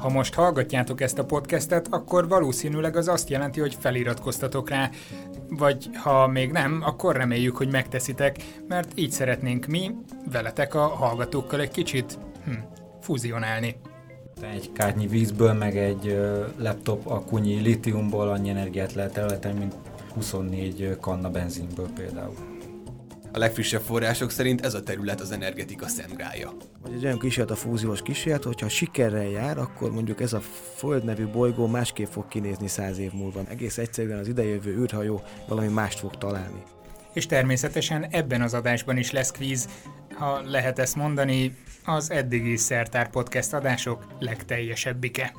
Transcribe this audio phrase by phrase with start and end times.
[0.00, 4.90] Ha most hallgatjátok ezt a podcastet, akkor valószínűleg az azt jelenti, hogy feliratkoztatok rá,
[5.48, 8.36] vagy ha még nem, akkor reméljük, hogy megteszitek,
[8.68, 9.90] mert így szeretnénk mi,
[10.32, 12.52] veletek a hallgatókkal egy kicsit hm,
[13.00, 13.76] fúzionálni.
[14.40, 16.18] Egy kártnyi vízből, meg egy
[16.58, 19.74] laptop akunyi litiumból annyi energiát lehet elleteni, mint
[20.16, 22.34] 24 kanna benzinből például.
[23.32, 26.52] A legfrissebb források szerint ez a terület az energetika szemgrája.
[26.82, 30.40] Vagy egy olyan kísérlet a fúziós kísérlet, hogyha sikerrel jár, akkor mondjuk ez a
[30.76, 33.40] Föld nevű bolygó másképp fog kinézni száz év múlva.
[33.48, 36.62] Egész egyszerűen az idejövő űrhajó valami mást fog találni.
[37.12, 39.68] És természetesen ebben az adásban is lesz kvíz,
[40.14, 45.34] ha lehet ezt mondani, az eddigi Szertár Podcast adások legteljesebbike.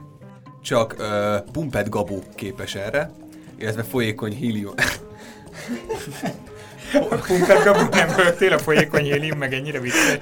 [0.62, 3.12] Csak uh, Pumped Gabó képes erre,
[3.58, 4.74] illetve folyékony hílium.
[6.94, 10.18] A Pumped Gabó nem rögtél a folyékony hílium, meg ennyire vicces.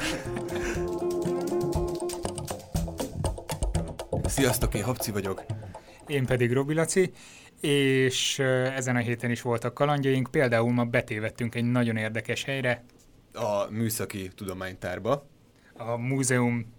[4.25, 5.43] Sziasztok, én Habci vagyok.
[6.07, 7.11] Én pedig Robi Laci,
[7.61, 8.39] és
[8.75, 12.83] ezen a héten is voltak kalandjaink, például ma betévettünk egy nagyon érdekes helyre.
[13.33, 15.27] A Műszaki Tudománytárba.
[15.73, 16.73] A múzeum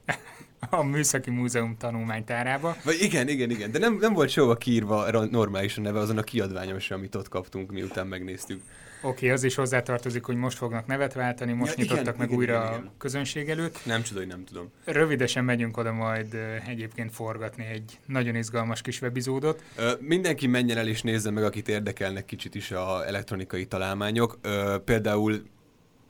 [0.70, 2.76] a Műszaki Múzeum tanulmánytárába.
[2.84, 6.78] Vagy igen, igen, igen, de nem, nem volt sehova kiírva normálisan neve azon a kiadványom
[6.78, 8.60] sem, amit ott kaptunk, miután megnéztük.
[9.02, 12.26] Oké, okay, az is hozzátartozik, hogy most fognak nevet váltani, most ja, nyitottak igen, meg
[12.26, 12.86] igen, újra igen, igen.
[12.86, 13.80] a közönség előtt.
[13.84, 14.70] Nem csoda, hogy nem tudom.
[14.84, 19.62] Rövidesen megyünk oda majd egyébként forgatni egy nagyon izgalmas kis webizódot.
[19.76, 24.38] Ö, mindenki menjen el és nézze meg, akit érdekelnek kicsit is a elektronikai találmányok.
[24.42, 25.42] Ö, például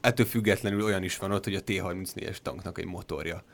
[0.01, 3.45] ettől függetlenül olyan is van ott, hogy a T-34-es tanknak egy motorja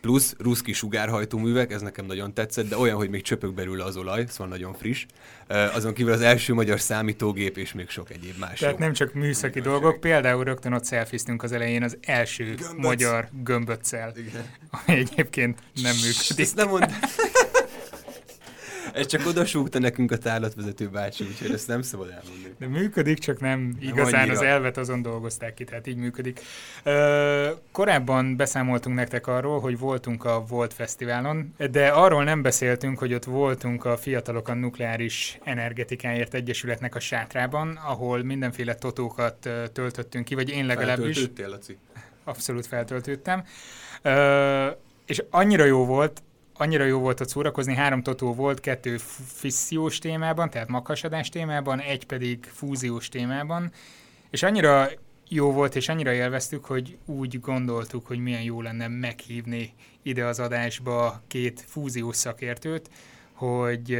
[0.00, 4.24] plusz ruszki sugárhajtóművek, ez nekem nagyon tetszett, de olyan, hogy még csöpök belőle az olaj,
[4.28, 5.06] szóval nagyon friss.
[5.48, 8.58] Azon kívül az első magyar számítógép és még sok egyéb más.
[8.58, 12.84] Tehát nem csak műszaki dolgok, például rögtön ott szelfiztünk az elején az első Gömböc.
[12.84, 14.14] magyar gömböccel,
[14.70, 16.44] ami egyébként nem működik.
[16.44, 16.86] Ezt nem mond...
[18.98, 22.54] Ez csak odasúgta nekünk a tárlatvezető bácsi, úgyhogy ezt nem szabad elmondani.
[22.58, 26.40] De működik, csak nem igazán nem az elvet azon dolgozták ki, tehát így működik.
[26.82, 33.14] Ö, korábban beszámoltunk nektek arról, hogy voltunk a Volt Fesztiválon, de arról nem beszéltünk, hogy
[33.14, 40.34] ott voltunk a Fiatalok a Nukleáris Energetikáért Egyesületnek a sátrában, ahol mindenféle totókat töltöttünk ki,
[40.34, 41.16] vagy én legalábbis.
[41.16, 41.76] Feltöltöttél, Laci?
[42.24, 43.44] Abszolút feltöltődtem.
[44.02, 44.66] Ö,
[45.06, 46.22] és annyira jó volt,
[46.58, 48.96] annyira jó volt ott szórakozni, három totó volt, kettő
[49.26, 53.72] fissziós témában, tehát makhasadás témában, egy pedig fúziós témában,
[54.30, 54.88] és annyira
[55.28, 60.40] jó volt, és annyira élveztük, hogy úgy gondoltuk, hogy milyen jó lenne meghívni ide az
[60.40, 62.90] adásba két fúziós szakértőt,
[63.32, 63.92] hogy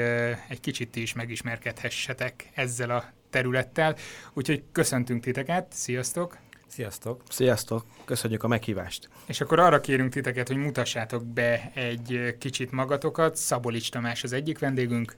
[0.48, 3.96] egy kicsit is megismerkedhessetek ezzel a területtel.
[4.32, 6.47] Úgyhogy köszöntünk titeket, sziasztok!
[6.68, 7.22] Sziasztok!
[7.28, 7.84] Sziasztok!
[8.04, 9.08] Köszönjük a meghívást!
[9.26, 13.36] És akkor arra kérünk titeket, hogy mutassátok be egy kicsit magatokat.
[13.36, 15.16] Szabolics Tamás az egyik vendégünk.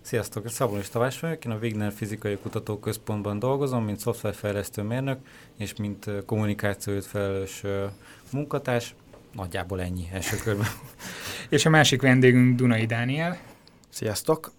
[0.00, 0.48] Sziasztok!
[0.48, 5.18] Szabolics Tamás vagyok, én a Wigner Fizikai Kutatóközpontban dolgozom, mint szoftverfejlesztő mérnök,
[5.56, 7.62] és mint kommunikációt felelős
[8.30, 8.94] munkatárs.
[9.32, 10.66] Nagyjából ennyi első körben.
[11.48, 13.38] és a másik vendégünk Dunai Dániel.
[13.88, 14.52] Sziasztok!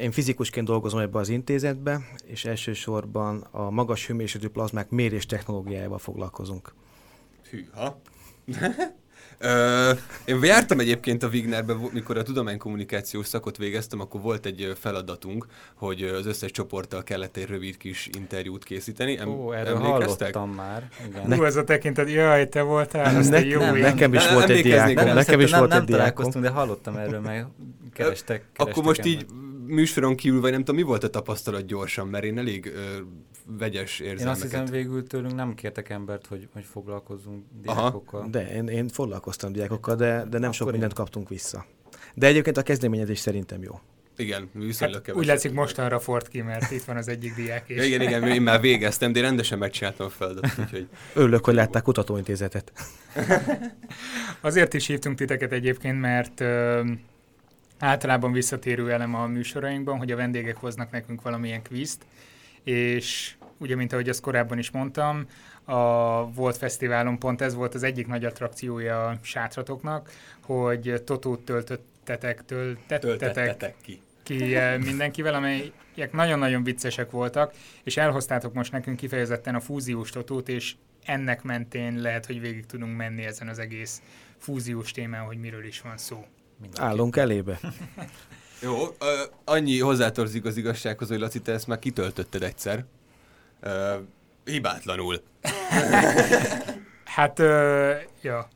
[0.00, 6.74] Én fizikusként dolgozom ebbe az intézetbe, és elsősorban a magas hőmérsékletű plazmák mérés technológiájával foglalkozunk.
[7.50, 8.00] Hűha!
[9.42, 9.92] Ö,
[10.24, 16.02] én jártam egyébként a Wignerbe, mikor a tudománykommunikációs szakot végeztem, akkor volt egy feladatunk, hogy
[16.02, 19.18] az összes csoporttal kellett egy rövid kis interjút készíteni.
[19.18, 20.88] Em, Ó, erről hallottam már.
[21.08, 21.34] Igen.
[21.34, 24.62] Hú, ez a tekintet, jaj, te voltál, ez ne, jó nem, Nekem is volt egy
[24.62, 24.94] diákom.
[24.94, 26.04] Nem, nekem is nem, volt nem egy diákom.
[26.04, 27.46] találkoztunk, de hallottam erről, meg
[27.92, 28.44] kerestek.
[28.52, 29.26] kerestek akkor most így
[29.70, 33.00] műsoron kívül, vagy nem tudom, mi volt a tapasztalat gyorsan, mert én elég ö,
[33.58, 34.26] vegyes érzelmeket.
[34.26, 38.20] Én azt hiszem végül tőlünk nem kértek embert, hogy, hogy foglalkozzunk diákokkal.
[38.20, 38.28] Aha.
[38.28, 40.96] De én, én foglalkoztam diákokkal, de, de nem Akkor sok mindent én...
[40.96, 41.66] kaptunk vissza.
[42.14, 43.80] De egyébként a kezdeményezés szerintem jó.
[44.20, 47.68] Igen, viszonylag hát, Úgy látszik mostanra fort ki, mert itt van az egyik diák.
[47.68, 47.76] És...
[47.76, 50.58] Ja, igen, igen, én már végeztem, de én rendesen megcsináltam a feladatot.
[50.58, 50.88] Úgyhogy...
[51.14, 52.72] Örülök, hogy látták kutatóintézetet.
[54.40, 56.40] Azért is hívtunk titeket egyébként, mert
[57.80, 62.04] általában visszatérő elem a műsorainkban, hogy a vendégek hoznak nekünk valamilyen kvízt,
[62.62, 65.26] és ugye, mint ahogy azt korábban is mondtam,
[65.64, 70.10] a Volt Fesztiválon pont ez volt az egyik nagy attrakciója a sátratoknak,
[70.42, 74.00] hogy totót töltöttetek, töltettetek ki.
[74.22, 80.48] ki eh, mindenkivel, amelyek nagyon-nagyon viccesek voltak, és elhoztátok most nekünk kifejezetten a fúziós totót,
[80.48, 80.74] és
[81.04, 84.02] ennek mentén lehet, hogy végig tudunk menni ezen az egész
[84.38, 86.26] fúziós témán, hogy miről is van szó.
[86.60, 86.86] Mindenki.
[86.86, 87.60] Állunk elébe.
[88.62, 88.76] Jó,
[89.44, 92.84] annyi hozzátartozik az igazsághoz, hogy Laci, te ezt már kitöltötted egyszer.
[93.60, 93.96] Ö,
[94.44, 95.22] hibátlanul.
[97.04, 97.92] Hát, ö,
[98.22, 98.48] ja.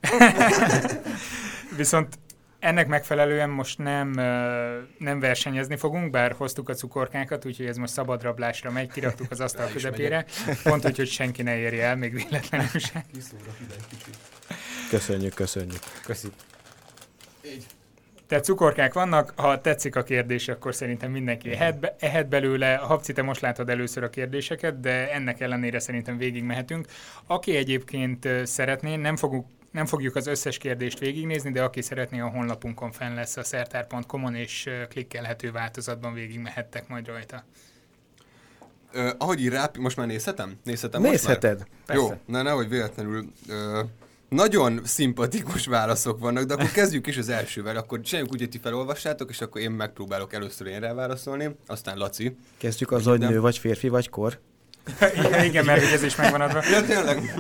[1.77, 2.19] Viszont
[2.59, 7.93] ennek megfelelően most nem, ö, nem versenyezni fogunk, bár hoztuk a cukorkákat, úgyhogy ez most
[7.93, 10.25] szabadrablásra megy, kiraktuk az asztal közepére.
[10.62, 13.03] Pont úgy, hogy senki ne érje el, még véletlenül sem.
[14.91, 15.83] Köszönjük, köszönjük.
[16.05, 16.29] Köszi.
[18.26, 22.75] Tehát cukorkák vannak, ha tetszik a kérdés, akkor szerintem mindenki ehet, be, ehet belőle.
[22.75, 26.87] Habci, te most látod először a kérdéseket, de ennek ellenére szerintem végigmehetünk.
[27.26, 32.29] Aki egyébként szeretné, nem fogunk nem fogjuk az összes kérdést végignézni, de aki szeretné, a
[32.29, 37.44] honlapunkon fenn lesz a szertár.com-on, és klikkelhető változatban végigmehettek majd rajta.
[38.93, 40.59] Ö, ahogy így rá, most már nézhetem?
[40.65, 41.20] Nézhetem most már?
[41.20, 41.67] Nézheted?
[41.93, 43.32] Jó, na nehogy véletlenül.
[43.49, 43.81] Ö,
[44.35, 47.77] nagyon szimpatikus válaszok vannak, de akkor kezdjük is az elsővel.
[47.77, 51.97] Akkor csináljuk úgy, hogy ti felolvassátok, és akkor én megpróbálok először én rá válaszolni, aztán
[51.97, 52.37] Laci.
[52.57, 54.41] Kezdjük az, hogy nő vagy férfi vagy kor.
[55.15, 56.63] igen, igen, mert ez is megvan adva.
[56.71, 57.35] Ja, tényleg?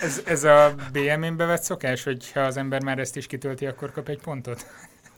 [0.00, 3.92] Ez, ez a BM-én bevett szokás, hogy ha az ember már ezt is kitölti, akkor
[3.92, 4.66] kap egy pontot?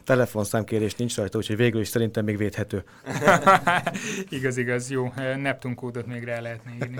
[0.05, 2.85] Telefonszámkérés nincs rajta, úgyhogy végül is szerintem még védhető.
[4.29, 5.12] igaz, igaz, jó.
[5.37, 6.97] Neptun kódot még rá lehetne írni.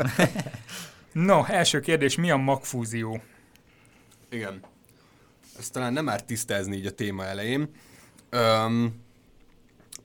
[1.13, 3.21] No, első kérdés, mi a magfúzió?
[4.33, 4.61] Igen.
[5.59, 7.69] Ezt talán nem árt tisztázni így a téma elején.
[8.31, 8.95] Öm,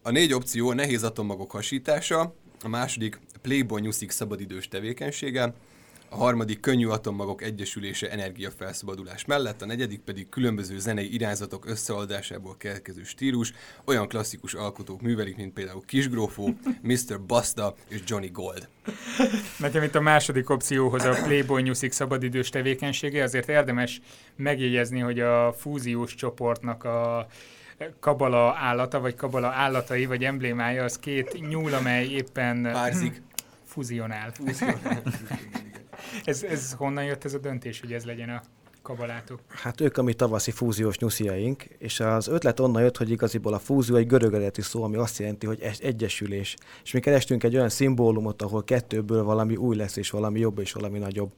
[0.02, 5.54] a négy opció a nehéz atommagok hasítása, a második Playboy Newsik szabadidős tevékenysége,
[6.10, 13.04] a harmadik könnyű atommagok egyesülése energiafelszabadulás mellett, a negyedik pedig különböző zenei irányzatok összeoldásából keletkező
[13.04, 13.54] stílus,
[13.86, 16.50] olyan klasszikus alkotók művelik, mint például Kisgrófó,
[16.82, 17.22] Mr.
[17.28, 18.68] Basta és Johnny Gold.
[19.58, 24.02] Nekem itt a második opcióhoz a Playboy Newsik szabadidős tevékenysége, azért érdemes
[24.36, 27.28] megjegyezni, hogy a fúziós csoportnak a
[28.00, 33.22] kabala állata, vagy kabala állatai, vagy emblémája, az két nyúl, amely éppen Párzik.
[33.66, 34.32] fuzionál.
[36.24, 38.42] Ez, ez honnan jött ez a döntés, hogy ez legyen a
[38.82, 39.40] kabalátok?
[39.48, 43.60] Hát ők a mi tavaszi fúziós nyusziaink, és az ötlet onnan jött, hogy igaziból a
[43.60, 46.56] fúzió egy görög eredeti szó, ami azt jelenti, hogy egy- egyesülés.
[46.84, 50.74] És mi kerestünk egy olyan szimbólumot, ahol kettőből valami új lesz, és valami jobb, és
[50.74, 51.32] valami nagyobb.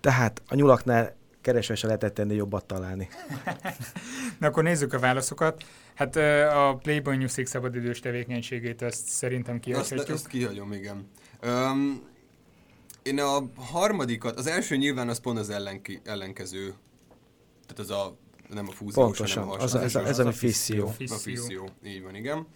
[0.00, 3.08] Tehát a nyulaknál keresve se lehetett ennél jobbat találni.
[4.40, 5.64] Na akkor nézzük a válaszokat.
[5.94, 6.16] Hát
[6.52, 10.08] a Playboy Newsik szabadidős tevékenységét azt szerintem Azt, kihagyhatjuk.
[10.16, 11.08] azt kihagyom, igen.
[11.46, 12.02] Um,
[13.04, 16.74] én a harmadikat, az első nyilván az pont az ellenki, ellenkező,
[17.66, 18.16] tehát az a,
[18.48, 20.86] nem a fúziós, Pontosan, hanem a az a, ez, a, ez a mi fisszió.
[20.86, 21.68] A Fisszió.
[21.84, 22.46] így van, igen.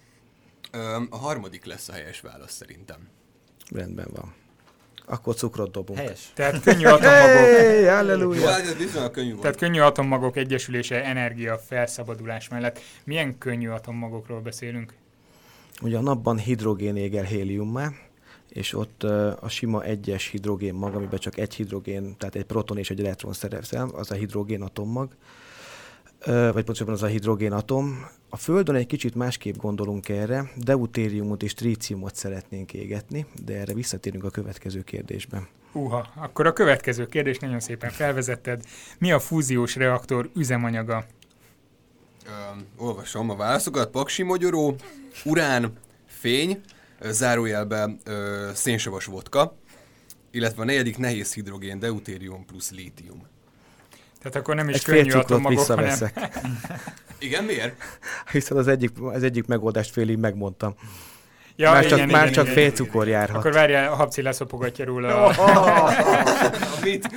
[1.11, 3.09] A harmadik lesz a helyes válasz szerintem.
[3.71, 4.35] Rendben van.
[5.05, 5.99] Akkor cukrot dobunk.
[5.99, 6.33] Helyes.
[6.35, 8.51] Tehát könnyű atommagok, Hey, halleluja!
[8.51, 8.77] hát
[9.41, 12.81] tehát könnyű atommagok egyesülése energia felszabadulás mellett.
[13.05, 14.95] Milyen könnyű atommagokról beszélünk?
[15.83, 17.91] Ugye a napban hidrogén égel héliummá,
[18.49, 22.79] és ott ö, a sima egyes hidrogén mag, amiben csak egy hidrogén, tehát egy proton
[22.79, 25.09] és egy elektron szerepel, az a hidrogén atommag,
[26.21, 28.07] Ö, vagy pontosabban az a hidrogén atom.
[28.29, 34.25] A Földön egy kicsit másképp gondolunk erre, deutériumot és tríciumot szeretnénk égetni, de erre visszatérünk
[34.25, 35.49] a következő kérdésben.
[35.73, 38.63] Uha, akkor a következő kérdés nagyon szépen felvezetted.
[38.99, 41.05] Mi a fúziós reaktor üzemanyaga?
[42.27, 43.91] Um, olvasom a válaszokat.
[43.91, 44.75] Paksi mogyoró,
[45.25, 45.73] urán,
[46.07, 49.57] fény, ö, zárójelbe ö, szénsavas vodka,
[50.31, 53.27] illetve a negyedik nehéz hidrogén, deutérium plusz lítium.
[54.19, 55.85] Tehát akkor nem is Egy könnyű atommagok, hanem...
[55.85, 56.39] visszaveszek,
[57.19, 57.83] Igen, miért?
[58.33, 60.75] hiszen az egyik, az egyik megoldást félig megmondtam.
[61.61, 62.75] Ja, már igen, csak, igen, már csak igen, fél igen.
[62.75, 63.37] cukor járhat.
[63.37, 65.29] Akkor várjál, a habci leszopogatja róla a,
[66.61, 67.09] A mit?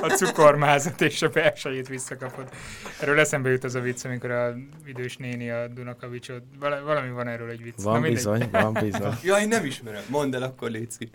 [0.00, 2.48] a cukormázat, és a belsejét visszakapod.
[3.00, 4.54] Erről eszembe jut az a vicc, amikor a
[4.86, 7.82] idős néni a Dunakavicsot, vala- valami van erről egy vicc.
[7.82, 8.12] Van mindegy.
[8.12, 9.18] bizony, van bizony.
[9.22, 10.02] Ja, én nem ismerem.
[10.08, 11.10] Mondd el akkor, Léci.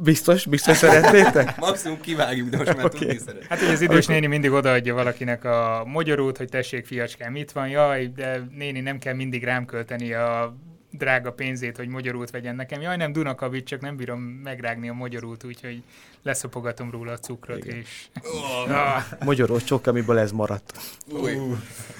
[0.00, 1.56] Biztos, biztos szeretnétek?
[1.66, 2.98] Maximum kivágjuk, de most már Oké.
[2.98, 3.46] tudni szeret.
[3.48, 7.68] Hát, hogy az idős néni mindig odaadja valakinek a magyarót, hogy tessék, fiacskám, itt van,
[7.68, 10.56] jaj, de néni, nem kell mindig rám költeni a
[10.92, 12.80] drága pénzét, hogy magyarót vegyen nekem.
[12.80, 15.82] Jaj, nem Dunakavics, csak nem bírom megrágni a magyarót, úgyhogy
[16.22, 17.76] leszopogatom róla a cukrot, Igen.
[17.76, 18.06] és...
[18.22, 20.78] Oh, Ah, Magyaros csok, amiből ez maradt.
[21.12, 21.32] új,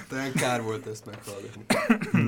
[0.09, 1.63] talán kár volt ezt meghallgatni.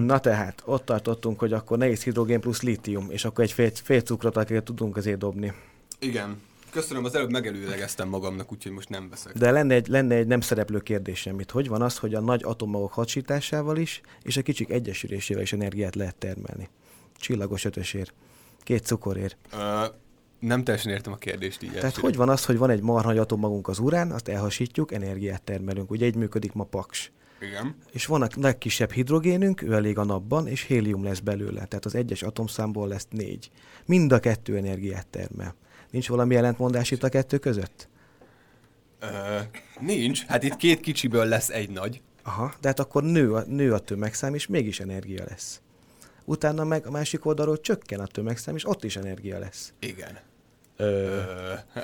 [0.05, 4.01] Na tehát, ott tartottunk, hogy akkor nehéz hidrogén plusz lítium, és akkor egy fél, fél
[4.01, 5.53] cukrot, akiket tudunk azért dobni.
[5.99, 6.41] Igen.
[6.75, 9.33] Köszönöm, az előbb megelőlegeztem magamnak, úgyhogy most nem veszek.
[9.33, 11.51] De lenne egy, lenne egy nem szereplő kérdésem itt.
[11.51, 15.95] Hogy van az, hogy a nagy atommagok hadsításával is, és a kicsik egyesülésével is energiát
[15.95, 16.69] lehet termelni?
[17.17, 18.11] Csillagos ötösér.
[18.63, 19.35] Két cukorér.
[19.53, 19.85] Ö,
[20.39, 21.69] nem teljesen értem a kérdést így.
[21.69, 22.01] Tehát elsőre.
[22.07, 25.91] hogy van az, hogy van egy marha nagy atommagunk az urán, azt elhasítjuk, energiát termelünk.
[25.91, 27.11] Ugye így működik ma Paks.
[27.41, 27.75] Igen.
[27.91, 31.65] és van a legkisebb hidrogénünk, ő elég a napban, és hélium lesz belőle.
[31.65, 33.51] Tehát az egyes atomszámból lesz négy.
[33.85, 35.55] Mind a kettő energiát termel.
[35.95, 37.87] Nincs valami ellentmondás itt a kettő között?
[38.99, 39.39] Ö,
[39.79, 40.25] nincs.
[40.25, 42.01] Hát itt két kicsiből lesz egy nagy.
[42.23, 45.61] Aha, de hát akkor nő a, nő a tömegszám, és mégis energia lesz.
[46.25, 49.73] Utána meg a másik oldalról csökken a tömegszám, és ott is energia lesz.
[49.79, 50.19] Igen.
[50.75, 50.85] Ö,
[51.73, 51.81] Ö...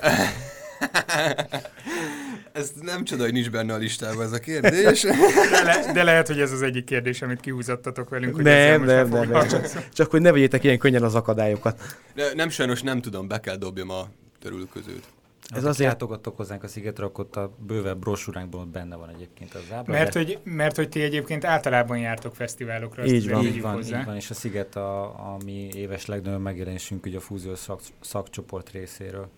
[2.52, 5.02] ez nem csoda, hogy nincs benne a listában ez a kérdés.
[5.52, 9.08] De, le, de lehet, hogy ez az egyik kérdés, amit kiúzattatok velünk, hogy nem, nem,
[9.08, 11.80] ne nem, nem, csak, csak hogy ne vegyétek ilyen könnyen az akadályokat.
[12.14, 14.06] De nem sajnos nem tudom, be kell dobjam a
[14.40, 15.04] törülközőt.
[15.50, 19.08] Ez Ez azért- látogattok hozzánk a szigetre, akkor ott a bővebb brosúránkban ott benne van
[19.14, 19.92] egyébként az ábra.
[19.92, 23.44] Mert de- hogy, mert hogy ti egyébként általában jártok fesztiválokra, Így van.
[23.44, 23.98] így van, hozzá.
[24.00, 27.80] így van, és a Sziget a, a mi éves legnagyobb megjelenésünk ugye a fúziós szak,
[28.00, 29.28] szakcsoport részéről.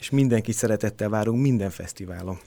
[0.00, 2.38] És mindenki szeretettel várunk minden fesztiválon.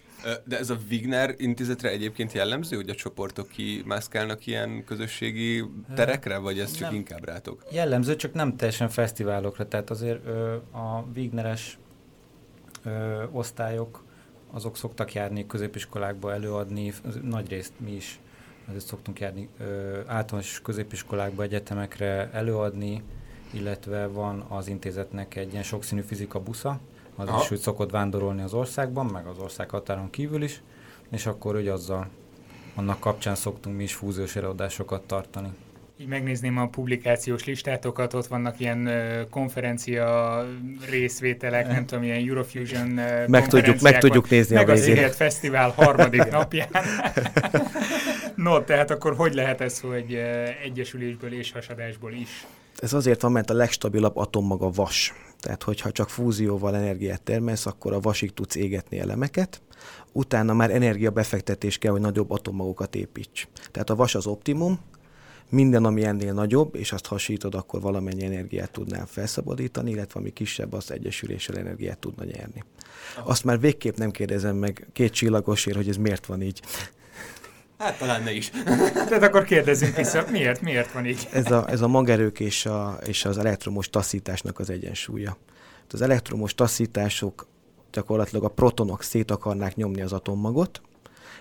[0.45, 5.63] De ez a Wigner intézetre egyébként jellemző, hogy a csoportok kimászkálnak ilyen közösségi
[5.95, 6.95] terekre, vagy ez csak Nem.
[6.95, 7.63] inkább rátok?
[7.71, 11.77] Jellemző, csak nem teljesen fesztiválokra, tehát azért ö, a Wigneres
[12.83, 14.03] ö, osztályok,
[14.51, 18.19] azok szoktak járni középiskolákba előadni, nagy részt mi is
[18.67, 23.03] azért szoktunk járni ö, általános középiskolákba, egyetemekre előadni,
[23.51, 26.79] illetve van az intézetnek egy ilyen sokszínű fizika busza,
[27.15, 27.41] az Aha.
[27.43, 30.61] is úgy szokott vándorolni az országban, meg az ország határon kívül is,
[31.11, 32.07] és akkor ugye azzal,
[32.75, 35.49] annak kapcsán szoktunk mi is fúziós előadásokat tartani.
[35.97, 40.45] Így megnézném a publikációs listátokat, ott vannak ilyen ö, konferencia
[40.89, 44.95] részvételek, nem tudom, ilyen Eurofusion ö, Meg tudjuk, meg tudjuk nézni meg a a végén.
[44.95, 46.69] Sziget Fesztivál harmadik napján.
[48.35, 50.13] no, tehát akkor hogy lehet ez, hogy
[50.63, 52.45] egyesülésből és hasadásból is?
[52.79, 55.13] Ez azért van, mert a legstabilabb atommag a vas.
[55.43, 59.61] Tehát, hogyha csak fúzióval energiát termelsz, akkor a vasig tudsz égetni elemeket,
[60.11, 63.47] utána már energiabefektetés kell, hogy nagyobb atommagokat építs.
[63.71, 64.79] Tehát a vas az optimum,
[65.49, 70.73] minden, ami ennél nagyobb, és azt hasítod, akkor valamennyi energiát tudnál felszabadítani, illetve ami kisebb,
[70.73, 72.63] azt egyesüléssel energiát tudna nyerni.
[73.23, 76.61] Azt már végképp nem kérdezem meg két csillagosért, hogy ez miért van így.
[77.83, 78.49] Hát talán ne is.
[79.09, 81.27] Tehát akkor kérdezzünk vissza, miért, miért van így?
[81.31, 85.37] Ez a, ez a magerők és, a, és az elektromos taszításnak az egyensúlya.
[85.91, 87.47] Az elektromos taszítások
[87.91, 90.81] gyakorlatilag a protonok szét akarnák nyomni az atommagot,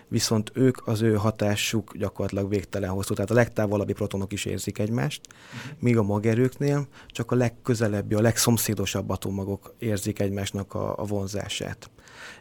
[0.09, 3.15] viszont ők az ő hatásuk gyakorlatilag végtelen hosszú.
[3.15, 5.21] Tehát a legtávolabbi protonok is érzik egymást,
[5.79, 11.91] míg a magerőknél csak a legközelebbi, a legszomszédosabb atommagok érzik egymásnak a, a vonzását.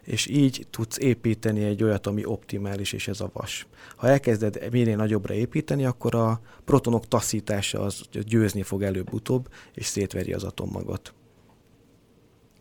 [0.04, 3.68] És így tudsz építeni egy olyat, ami optimális, és ez a vas.
[3.96, 10.34] Ha elkezded minél nagyobbra építeni, akkor a protonok taszítása az győzni fog előbb-utóbb, és szétveri
[10.34, 11.14] az atommagot.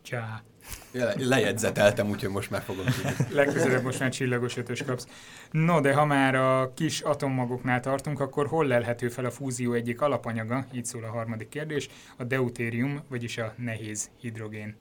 [0.03, 0.43] Csá.
[0.93, 3.35] Le- Lejegyzeteltem, úgyhogy most meg fogom tudni.
[3.35, 5.07] Legközelebb most már csillagos ötös kapsz.
[5.51, 10.01] No, de ha már a kis atommagoknál tartunk, akkor hol lelhető fel a fúzió egyik
[10.01, 14.77] alapanyaga, így szól a harmadik kérdés, a deutérium, vagyis a nehéz hidrogén.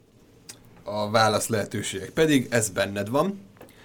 [0.83, 3.39] A válasz lehetőségek pedig ez benned van.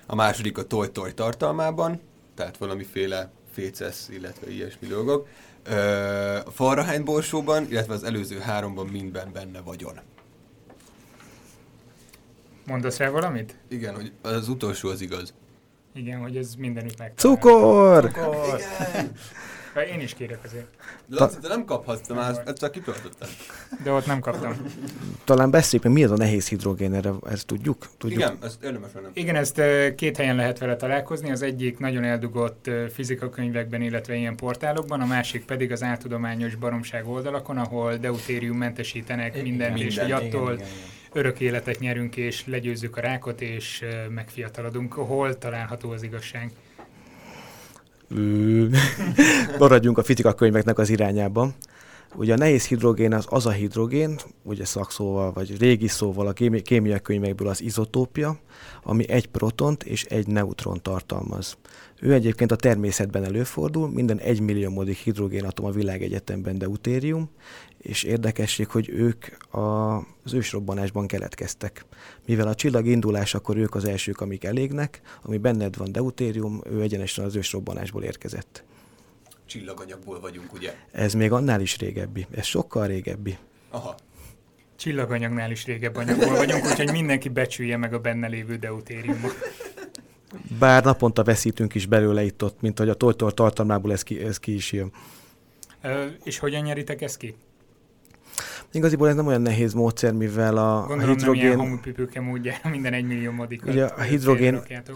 [0.07, 2.01] A második a toj-toj tartalmában,
[2.35, 5.29] tehát valamiféle fécesz, illetve ilyesmi dolgok.
[5.63, 5.75] Ö,
[6.37, 10.01] a Fahrenheit borsóban, illetve az előző háromban mindben benne vagyon.
[12.67, 13.57] Mondasz rá valamit?
[13.69, 15.35] Igen, hogy az utolsó az igaz.
[15.95, 17.13] Igen, hogy ez mindenütt meg.
[17.17, 18.11] Cukor!
[19.83, 20.67] Én is kérek azért.
[21.09, 23.29] Laci, te nem kaphatsz, te már ezt csak kitöltötted.
[23.83, 24.57] De ott nem kaptam.
[25.25, 27.87] Talán beszéljük, mi az a nehéz hidrogén, erre, ezt tudjuk?
[27.99, 28.21] tudjuk?
[28.21, 29.11] Igen, ezt érdemes nem.
[29.13, 29.61] Igen, ezt
[29.97, 31.31] két helyen lehet vele találkozni.
[31.31, 37.59] Az egyik nagyon eldugott fizikakönyvekben, illetve ilyen portálokban, a másik pedig az áltudományos baromság oldalakon,
[37.59, 40.69] ahol deutérium mentesítenek mindent, és hogy attól igen, igen.
[41.13, 44.93] örök életet nyerünk, és legyőzzük a rákot, és ö, megfiatalodunk.
[44.93, 46.51] Hol található az igazság?
[49.59, 51.55] Maradjunk a fizikakönyveknek az irányában.
[52.17, 56.63] Ugye a nehéz hidrogén az az a hidrogén, ugye szakszóval vagy régi szóval a kémi-
[56.63, 58.39] kémiai könyvekből az izotópia,
[58.83, 61.57] ami egy protont és egy neutron tartalmaz.
[62.05, 67.31] Ő egyébként a természetben előfordul, minden egymilliómodik hidrogénatom a világegyetemben deutérium,
[67.79, 71.85] és érdekesség, hogy ők a, az ősrobbanásban keletkeztek.
[72.27, 77.25] Mivel a csillag indulásakor ők az elsők, amik elégnek, ami benned van deutérium, ő egyenesen
[77.25, 78.65] az ősrobbanásból érkezett.
[79.47, 80.75] Csillaganyagból vagyunk, ugye?
[80.93, 83.39] Ez még annál is régebbi, ez sokkal régebbi.
[83.71, 83.95] Aha.
[84.77, 89.35] Csillaganyagnál is régebb anyagból vagyunk, úgyhogy mindenki becsülje meg a benne lévő deutériumot.
[90.59, 94.39] Bár naponta veszítünk is belőle itt ott, mint hogy a tojtól tartalmából ez ki, ez
[94.39, 94.93] ki is jön.
[95.83, 97.35] Ö, és hogyan nyeritek ezt ki?
[98.73, 102.69] Igaziból ez nem olyan nehéz módszer, mivel a, a Gondolom nem ilyen hidrogén, homopipőke módjára
[102.77, 103.67] minden egymillió modik.
[103.67, 104.93] Ugye a hidrogén- a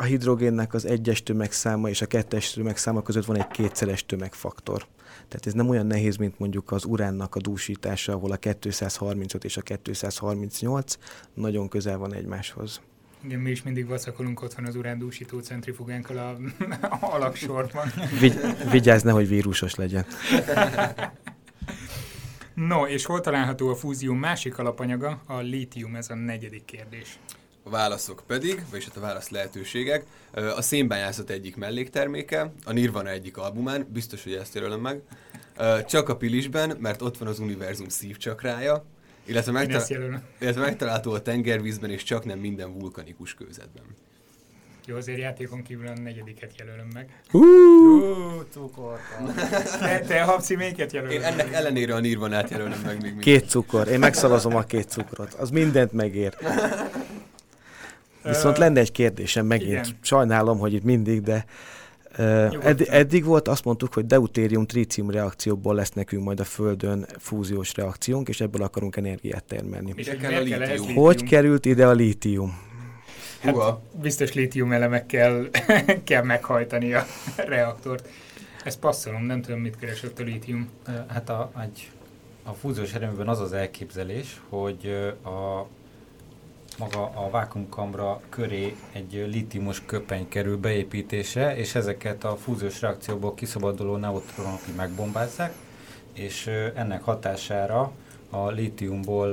[0.00, 4.86] a hidrogénnek az egyes tömegszáma és a kettes tömegszáma között van egy kétszeres tömegfaktor.
[5.28, 9.56] Tehát ez nem olyan nehéz, mint mondjuk az uránnak a dúsítása, ahol a 235 és
[9.56, 10.98] a 238
[11.34, 12.80] nagyon közel van egymáshoz.
[13.24, 16.36] Igen, mi is mindig vacakolunk otthon az urándúsító centrifugánkkal a
[17.14, 17.92] alaksorban.
[18.20, 18.38] Vigy,
[18.70, 20.06] vigyázz, nehogy vírusos legyen.
[22.54, 25.20] No, és hol található a fúzium másik alapanyaga?
[25.26, 27.18] A lítium, ez a negyedik kérdés.
[27.62, 30.04] A válaszok pedig, vagyis hát a válasz lehetőségek,
[30.56, 35.00] a szénbányászat egyik mellékterméke, a Nirvana egyik albumán, biztos, hogy ezt jelölöm meg,
[35.86, 38.84] csak a Pilisben, mert ott van az univerzum szívcsakrája,
[39.30, 39.90] illetve, megtal-
[40.38, 43.84] illetve megtalálható a tengervízben, és csak nem minden vulkanikus kőzetben.
[44.86, 47.22] Jó, azért játékon kívül a negyediket jelölöm meg.
[48.50, 49.32] Cukorka.
[49.78, 53.20] Te, te Habci, melyiket jelölöm Én ennek ellenére a Nirvanát jelölöm meg még mindig.
[53.20, 53.88] Két cukor.
[53.88, 55.34] Én megszavazom a két cukrot.
[55.34, 56.36] Az mindent megér.
[58.22, 59.70] Viszont lenne egy kérdésem megint.
[59.70, 59.98] Igen.
[60.00, 61.44] Sajnálom, hogy itt mindig, de
[62.16, 68.28] edd- eddig volt, azt mondtuk, hogy deutérium-trícium reakcióból lesz nekünk majd a Földön fúziós reakciónk,
[68.28, 69.92] és ebből akarunk energiát termelni.
[69.96, 70.94] És kell a lítium?
[70.94, 72.68] Hogy került ide a lítium?
[73.40, 73.56] Hát
[74.00, 75.48] biztos lítium elemekkel
[76.04, 78.08] kell meghajtani a reaktort.
[78.64, 80.68] Ezt passzolom, nem tudom, mit keresett a lítium.
[81.08, 81.90] Hát a, egy,
[82.42, 84.86] a fúziós erőműben az az elképzelés, hogy
[85.24, 85.66] a
[86.80, 93.96] maga a vákumkamra köré egy litiumos köpeny kerül beépítése, és ezeket a fúziós reakcióból kiszabaduló
[93.96, 95.52] neutronok megbombázzák,
[96.12, 97.92] és ennek hatására
[98.30, 99.32] a lítiumból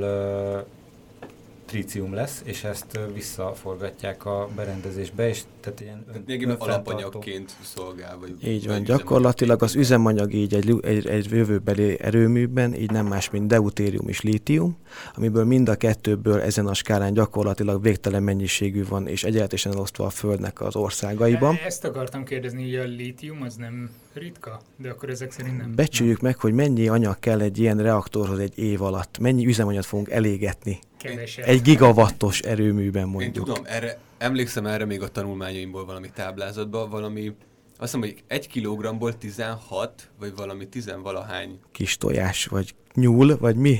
[1.67, 6.05] trícium lesz, és ezt visszaforgatják a berendezésbe, és tehát ilyen
[6.37, 8.17] tehát alapanyagként szolgál.
[8.19, 13.29] Vagy így van, gyakorlatilag az üzemanyag így egy, egy, egy jövőbeli erőműben, így nem más,
[13.29, 14.77] mint deutérium és lítium,
[15.15, 20.09] amiből mind a kettőből ezen a skálán gyakorlatilag végtelen mennyiségű van, és egyáltalán elosztva a
[20.09, 21.55] Földnek az országaiban.
[21.65, 25.75] Ezt akartam kérdezni, hogy a lítium az nem ritka, de akkor ezek szerint nem.
[25.75, 30.09] Becsüljük meg, hogy mennyi anyag kell egy ilyen reaktorhoz egy év alatt, mennyi üzemanyagot fogunk
[30.09, 30.79] elégetni.
[30.97, 31.47] Kevesebb.
[31.47, 33.47] Egy gigawattos erőműben mondjuk.
[33.47, 37.35] Én tudom, erre, emlékszem erre még a tanulmányaimból valami táblázatban, valami
[37.79, 41.59] azt hiszem, hogy egy kilogramból 16, vagy valami tizenvalahány.
[41.71, 43.79] Kis tojás, vagy nyúl, vagy mi?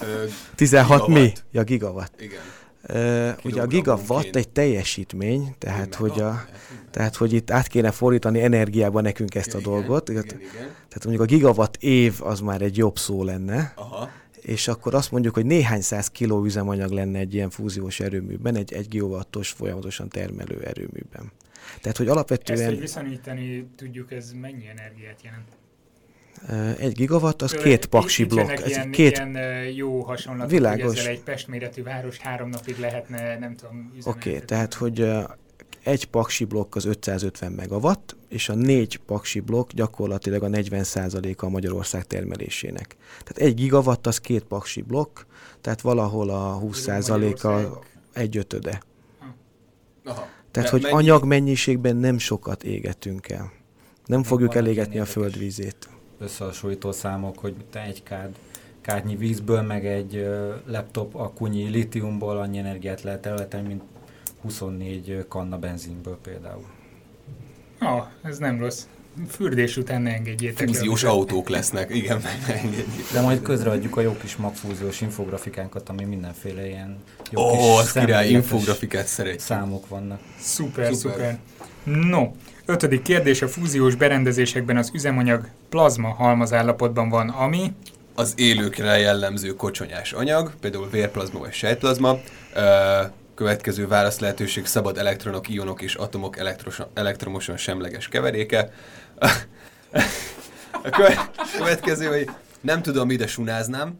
[0.00, 0.24] Ö,
[0.54, 1.22] 16 gigawatt.
[1.22, 1.32] mi?
[1.52, 2.20] Ja, gigawatt.
[2.20, 2.40] Igen.
[2.88, 6.44] Uh, ugye a gigawatt egy teljesítmény, tehát hogy, a,
[6.90, 10.08] tehát hogy itt át kéne fordítani energiába nekünk ezt igen, a dolgot.
[10.08, 10.52] Igen, igen, igen.
[10.88, 13.72] Tehát mondjuk a gigawatt év az már egy jobb szó lenne.
[13.76, 14.10] Aha.
[14.40, 18.72] És akkor azt mondjuk, hogy néhány száz kiló üzemanyag lenne egy ilyen fúziós erőműben, egy
[18.72, 21.32] egy gigawattos folyamatosan termelő erőműben.
[21.80, 22.58] Tehát, hogy alapvetően...
[22.58, 25.58] Ezt, hogy viszonyítani tudjuk, ez mennyi energiát jelent?
[26.78, 28.50] Egy gigawatt, az két paksi blokk.
[28.50, 29.10] Ez ilyen, két...
[29.10, 30.86] ilyen jó hasonlat, Világos.
[30.86, 35.10] hogy ezzel egy pestméretű város három napig lehetne, nem tudom, Oké, okay, tehát, hogy
[35.82, 41.48] egy paksi blokk az 550 megawatt, és a négy paksi blokk gyakorlatilag a 40%-a a
[41.48, 42.96] Magyarország termelésének.
[43.24, 45.20] Tehát egy gigawatt az két paksi blokk,
[45.60, 47.78] tehát valahol a 20%-a
[48.12, 48.82] egy ötöde.
[50.04, 50.26] Aha.
[50.50, 50.94] Tehát, hogy mennyi...
[50.94, 53.52] anyagmennyiségben nem sokat égetünk el.
[54.06, 55.88] Nem fogjuk elégetni a földvízét
[56.20, 58.34] összehasonlító számok, hogy egy kád,
[58.80, 60.28] kádnyi vízből, meg egy
[60.66, 63.82] laptop akunyi litiumból annyi energiát lehet elvetni, mint
[64.42, 66.64] 24 kanna benzinből például.
[67.78, 68.86] Ah, ez nem rossz.
[69.28, 72.20] Fürdés után ne engedjétek Fúziós autók lesznek, igen,
[73.12, 76.96] De majd közreadjuk a jó kis magfúziós infografikánkat, ami mindenféle ilyen
[77.30, 79.40] jó Ó, oh, kis király, infografikát szeretjük.
[79.40, 80.20] Számok vannak.
[80.38, 81.12] Szuper, szuper.
[81.12, 81.38] szuper.
[81.84, 82.30] No,
[82.70, 87.72] Ötödik kérdés, a fúziós berendezésekben az üzemanyag plazma halmazállapotban van, ami...
[88.14, 92.18] Az élőkre jellemző kocsonyás anyag, például vérplazma vagy sejtplazma.
[93.34, 96.36] Következő válasz lehetőség szabad elektronok, ionok és atomok
[96.94, 98.72] elektromosan semleges keveréke.
[100.72, 100.90] A
[101.56, 102.30] következő, hogy
[102.60, 103.98] nem tudom, ide sunáznám,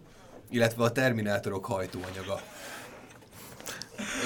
[0.51, 2.41] illetve a terminátorok hajtóanyaga.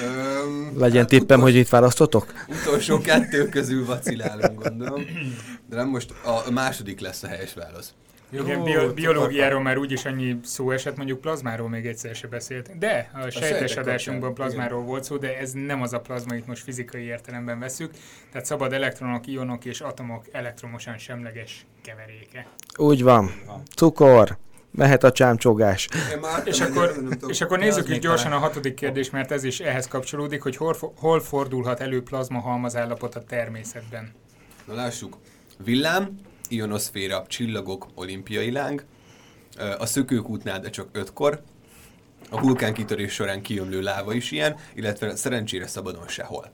[0.03, 1.51] Öm, Legyen hát tippem, utol...
[1.51, 2.33] hogy itt választotok?
[2.47, 5.05] Utolsó kettő közül vacilálunk, gondolom.
[5.69, 6.13] De nem most
[6.47, 7.93] a második lesz a helyes válasz.
[8.29, 12.77] Jó, Igen, bio, biológiáról már úgyis annyi szó esett, mondjuk plazmáról még egyszer se beszélt.
[12.77, 14.89] De a, a sejtes adásunkban plazmáról igen.
[14.89, 17.91] volt szó, de ez nem az a plazma, itt most fizikai értelemben veszük.
[18.31, 22.47] Tehát szabad elektronok, ionok és atomok elektromosan semleges keveréke.
[22.77, 23.31] Úgy van.
[23.75, 24.37] Cukor
[24.75, 25.87] mehet a csámcsogás.
[26.43, 26.95] És akkor,
[27.27, 30.75] és akkor nézzük is gyorsan a hatodik kérdést, mert ez is ehhez kapcsolódik, hogy hol,
[30.97, 34.13] hol fordulhat elő plazma halmazállapot a természetben.
[34.65, 35.17] Na lássuk.
[35.63, 38.85] Villám, ionoszféra, csillagok, olimpiai láng,
[39.77, 41.41] a szökőkútnál, de csak ötkor,
[42.29, 46.51] a vulkánkitörés során kiömlő láva is ilyen, illetve szerencsére szabadon sehol.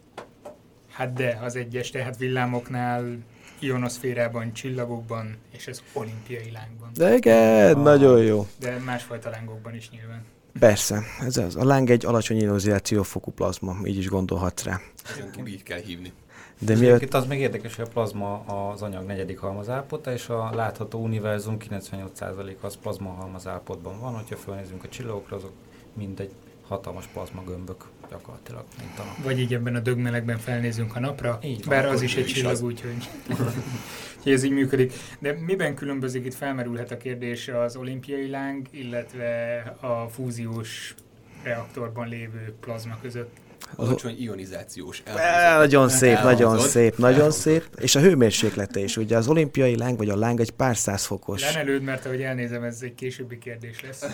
[0.91, 3.17] Hát de, az egyes, tehát villámoknál,
[3.61, 6.89] ionoszférában, csillagokban és az olimpiai lángban.
[6.93, 7.83] De igen, Ah.
[7.83, 8.47] nagyon jó.
[8.59, 10.23] De másfajta lángokban is nyilván.
[10.59, 11.55] Persze, ez az.
[11.55, 14.79] A láng egy alacsony ionizációfokú plazma, így is gondolhatsz rá.
[15.13, 16.11] Ezen kívül így kell hívni.
[16.59, 20.49] De mielőtt Itt az még érdekes, hogy a plazma az anyag negyedik halmazállapota, és a
[20.55, 24.13] látható univerzum 98% az plazma halmazállapotban van.
[24.13, 25.51] Hogyha fölnézünk a csillagokra, azok
[25.93, 26.31] mindegy
[26.67, 29.15] hatalmas plazma gömbök gyakorlatilag, mint a.
[29.23, 32.63] Vagy így ebben a dögmelegben felnézünk a napra, Így van, bár az is egy csillag,
[32.63, 33.09] úgyhogy
[34.17, 34.93] úgyhogy ez így működik.
[35.19, 40.95] De miben különbözik, itt felmerülhet a kérdés az olimpiai láng, illetve a fúziós
[41.43, 43.37] reaktorban lévő plazma között.
[43.75, 47.41] Alacsony ionizációs Á, nagyon szép, nagyon szép, nagyon Elhangzott.
[47.41, 47.67] szép.
[47.79, 48.97] És a hőmérséklete is.
[48.97, 51.53] Ugye az olimpiai láng vagy a láng egy pár száz fokos.
[51.53, 54.05] Lenelőd, mert ahogy elnézem, ez egy későbbi kérdés lesz.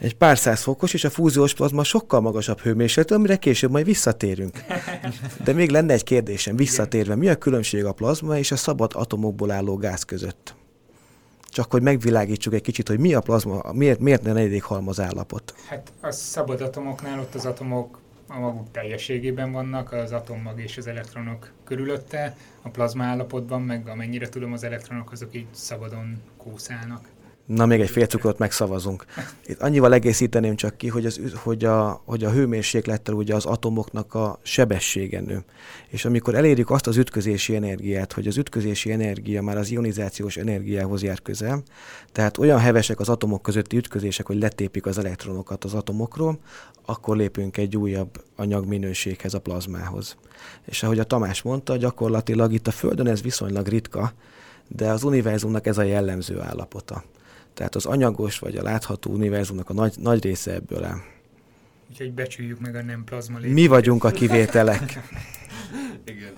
[0.00, 4.64] Egy pár száz fokos, és a fúziós plazma sokkal magasabb hőmérsékletű, amire később majd visszatérünk.
[5.44, 9.50] De még lenne egy kérdésem, visszatérve, mi a különbség a plazma és a szabad atomokból
[9.50, 10.54] álló gáz között?
[11.42, 15.54] Csak hogy megvilágítsuk egy kicsit, hogy mi a plazma, miért, miért ne negyedik halmaz állapot.
[15.68, 17.99] Hát a szabad atomoknál ott az atomok
[18.30, 24.28] a maguk teljességében vannak, az atommag és az elektronok körülötte, a plazma állapotban, meg amennyire
[24.28, 27.08] tudom, az elektronok azok így szabadon kószálnak.
[27.54, 29.04] Na, még egy fél cukrot megszavazunk.
[29.46, 34.14] Itt annyival egészíteném csak ki, hogy, az, hogy, a, hogy a hőmérséklettel ugye az atomoknak
[34.14, 35.44] a sebessége nő.
[35.88, 41.02] És amikor elérjük azt az ütközési energiát, hogy az ütközési energia már az ionizációs energiához
[41.02, 41.62] jár közel,
[42.12, 46.38] tehát olyan hevesek az atomok közötti ütközések, hogy letépik az elektronokat az atomokról,
[46.84, 50.16] akkor lépünk egy újabb anyagminőséghez, a plazmához.
[50.64, 54.12] És ahogy a Tamás mondta, gyakorlatilag itt a Földön ez viszonylag ritka,
[54.68, 57.04] de az univerzumnak ez a jellemző állapota.
[57.60, 60.98] Tehát az anyagos vagy a látható univerzumnak a nagy, nagy része ebből áll.
[61.90, 64.82] Úgyhogy becsüljük meg a nem plazma Mi vagyunk a kivételek.
[66.04, 66.32] Igen.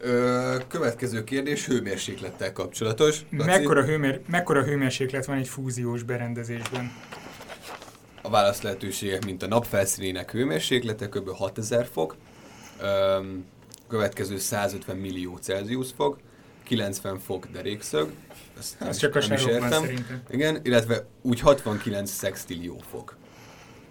[0.00, 3.24] Ö, következő kérdés hőmérséklettel kapcsolatos.
[3.30, 6.92] Laci, Mekkora, hőmér, mekkora hőmérséklet van egy fúziós berendezésben?
[8.22, 11.28] A válasz lehetőségek, mint a nap felszínének hőmérséklete, kb.
[11.30, 12.16] 6000 fok,
[12.80, 13.44] Öm,
[13.88, 16.18] következő 150 millió Celsius fok,
[16.68, 18.12] 90 fok derékszög,
[18.58, 19.70] ezt Az is- csak a nem is értem.
[19.70, 20.22] szerintem.
[20.30, 23.16] Igen, illetve úgy 69 szextillió fok.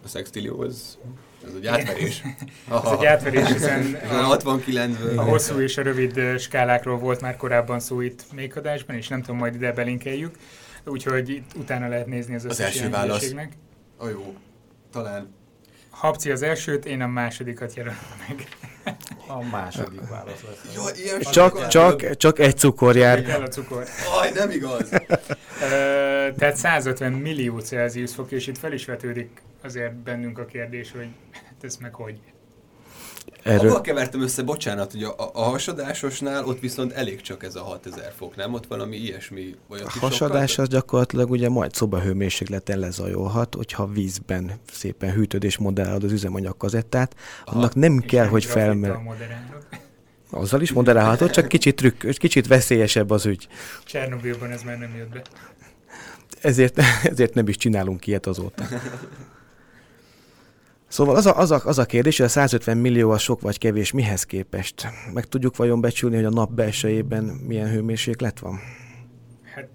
[0.03, 0.97] A szextillió, az,
[1.45, 2.21] ez egy átverés.
[2.83, 7.21] Ez egy átverés, hiszen Ez a a, 69 a hosszú és a rövid skálákról volt
[7.21, 10.35] már korábban szó itt még adásban, és nem tudom, majd ide belinkeljük.
[10.85, 13.33] Úgyhogy itt utána lehet nézni az összes első ilyen válasz.
[13.97, 14.35] A jó,
[14.91, 15.33] talán.
[15.89, 18.47] Habci az elsőt, én a másodikat jelölöm meg.
[19.27, 20.75] A második válasz lesz.
[20.75, 23.23] Jó, ilyen Csak, csak, csak egy cukor jár.
[23.23, 23.83] Kell a cukor.
[24.21, 24.89] Aj, nem igaz.
[26.37, 31.07] Tehát 150 millió Celsius fok, és itt fel is vetődik azért bennünk a kérdés, hogy
[31.31, 32.19] hát ez meg hogy.
[33.43, 37.61] Erről, Abba kevertem össze, bocsánat, hogy a, a, hasadásosnál ott viszont elég csak ez a
[37.61, 38.53] 6000 fok, nem?
[38.53, 39.55] Ott valami ilyesmi.
[39.67, 45.57] Olyan a hasadás sokkal- az gyakorlatilag ugye majd szobahőmérsékleten lezajolhat, hogyha vízben szépen hűtöd és
[45.57, 47.57] moderálod az üzemanyag kazettát, Aha.
[47.57, 48.99] annak nem És kell, hogy felmer...
[50.31, 53.47] Azzal is moderálhatod, csak kicsit trükk, kicsit veszélyesebb az ügy.
[53.85, 55.21] Csernobilban ez már nem jött be.
[56.41, 58.63] Ezért, ezért nem is csinálunk ilyet azóta.
[60.87, 63.57] Szóval az a, az, a, az a kérdés, hogy a 150 millió a sok vagy
[63.57, 64.87] kevés mihez képest?
[65.13, 68.59] Meg tudjuk vajon becsülni, hogy a nap belsejében milyen hőmérséklet van?
[69.55, 69.69] Hát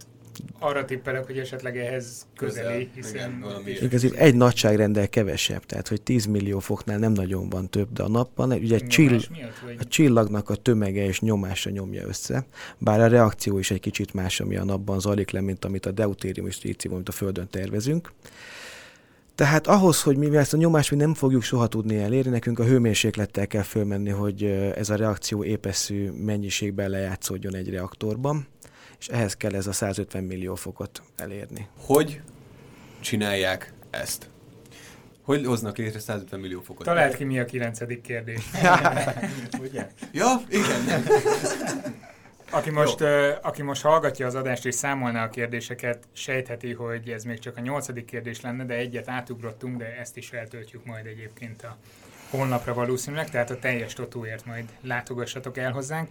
[0.59, 3.15] arra tippelek, hogy esetleg ehhez közeli, Közel, hiszen...
[3.15, 7.71] igen, valami és- Igazi egy nagyságrendel kevesebb, tehát hogy 10 millió foknál nem nagyon van
[7.71, 9.77] több, de a napban ugye egy csill, nyomás miatt, vagy?
[9.79, 12.47] a csillagnak a tömege és nyomása nyomja össze,
[12.79, 15.91] bár a reakció is egy kicsit más, ami a napban zajlik le, mint amit a
[15.91, 18.13] deutérium és trícium, amit a Földön tervezünk.
[19.43, 22.65] Tehát ahhoz, hogy mi ezt a nyomást mi nem fogjuk soha tudni elérni, nekünk a
[22.65, 24.45] hőmérséklettel kell fölmenni, hogy
[24.77, 28.47] ez a reakció épeszű mennyiségben lejátszódjon egy reaktorban,
[28.99, 31.67] és ehhez kell ez a 150 millió fokot elérni.
[31.77, 32.21] Hogy
[33.01, 34.29] csinálják ezt?
[35.23, 36.87] Hogy hoznak létre 150 millió fokot?
[36.87, 38.41] Talált ki mi a kilencedik kérdés.
[39.65, 39.89] Ugye?
[40.13, 41.03] Ja, igen.
[42.55, 47.25] Aki most, uh, aki most hallgatja az adást és számolná a kérdéseket, sejtheti, hogy ez
[47.25, 51.63] még csak a nyolcadik kérdés lenne, de egyet átugrottunk, de ezt is feltöltjük majd egyébként
[51.63, 51.77] a
[52.31, 56.09] honlapra valószínűleg, tehát a teljes totóért majd látogassatok el hozzánk.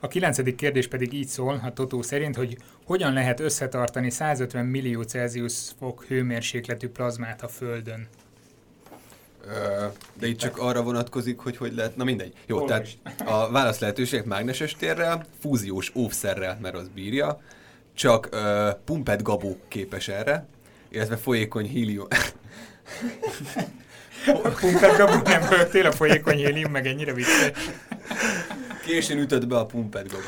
[0.00, 5.02] A kilencedik kérdés pedig így szól, a Totó szerint, hogy hogyan lehet összetartani 150 millió
[5.02, 8.08] Celsius fok hőmérsékletű plazmát a Földön.
[10.14, 12.32] De itt csak arra vonatkozik, hogy hogy lehet, na mindegy.
[12.46, 12.96] Jó, Olvasd.
[13.02, 17.40] tehát a válasz lehetőségek mágneses térrel, fúziós óvszerrel, mert az bírja,
[17.94, 20.46] csak uh, pumpet gabó képes erre,
[20.88, 22.06] illetve folyékony hílium.
[24.60, 27.50] Pumpet Gabu nem höltél a folyékony hélium, meg ennyire vicces.
[28.86, 30.22] Későn ütött be a pumpet, Gabó.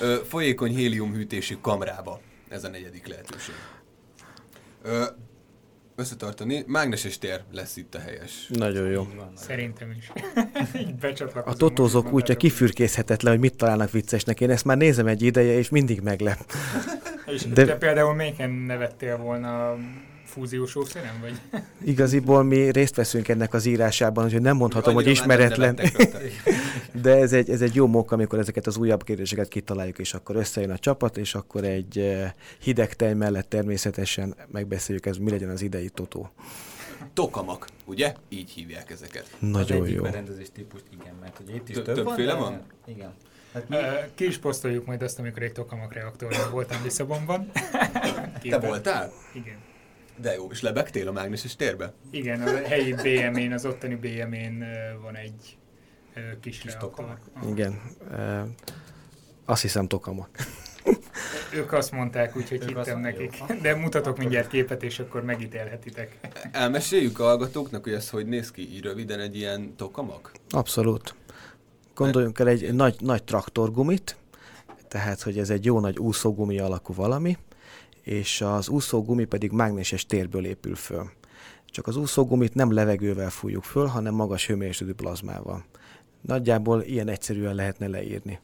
[0.00, 2.20] Ö, folyékony héliumhűtésű kamrába.
[2.48, 3.54] Ez a negyedik lehetőség.
[4.82, 5.04] Ö,
[5.96, 6.64] összetartani.
[6.66, 8.46] Mágneses tér lesz itt a helyes.
[8.48, 9.06] Nagyon jó.
[9.34, 10.12] Szerintem is.
[10.80, 11.52] Így becsatlakozom.
[11.52, 12.38] A totózók amit úgy, hogy mondtátok.
[12.38, 14.40] kifürkészhetetlen, hogy mit találnak viccesnek.
[14.40, 16.38] Én ezt már nézem egy ideje, és mindig meglep.
[17.26, 19.78] És De- te például melyiken nevettél volna a
[20.36, 21.40] fúziós ószeren, vagy?
[21.92, 25.78] Igaziból mi részt veszünk ennek az írásában, úgyhogy nem mondhatom, hogy Annyira nem ismeretlen,
[27.02, 30.36] de ez egy, ez egy jó móka, amikor ezeket az újabb kérdéseket kitaláljuk, és akkor
[30.36, 35.48] összejön a csapat, és akkor egy eh, hideg tej mellett természetesen megbeszéljük, ez mi legyen
[35.50, 36.30] az idei totó.
[37.12, 38.14] Tokamak, ugye?
[38.28, 39.36] Így hívják ezeket.
[39.38, 40.02] Nagyon az egyik jó.
[40.02, 42.62] berendezés típust, igen, mert ugye itt is Több- több, többféle de- van?
[42.86, 43.14] Igen.
[43.52, 43.80] Hát mi, Ö,
[44.14, 47.50] Ki is posztoljuk majd azt, amikor egy tokamak reaktorban voltam Lisszabonban.
[48.48, 49.12] Te voltál?
[49.42, 49.56] Igen.
[50.20, 51.92] De jó, és lebegtél a mágneses térbe?
[52.10, 54.64] Igen, a helyi BM-én, az ottani BM-én
[55.02, 55.56] van egy
[56.40, 57.18] kis, Kis reaktor.
[57.48, 57.80] Igen.
[58.12, 58.42] Eh,
[59.44, 60.28] Azt hiszem tokamak.
[61.54, 63.42] Ők azt mondták, úgyhogy Ők hittem nekik.
[63.62, 66.18] De mutatok mindjárt képet, és akkor megítélhetitek.
[66.52, 70.32] Elmeséljük a hallgatóknak, hogy ez hogy néz ki így röviden egy ilyen tokamak?
[70.50, 71.14] Abszolút.
[71.94, 74.16] Gondoljunk el egy nagy, nagy traktorgumit,
[74.88, 77.36] tehát, hogy ez egy jó nagy úszógumi alakú valami,
[78.06, 81.10] és az úszógumi pedig mágneses térből épül föl.
[81.66, 85.64] Csak az úszógumit nem levegővel fújjuk föl, hanem magas hőmérsékletű plazmával.
[86.20, 88.40] Nagyjából ilyen egyszerűen lehetne leírni.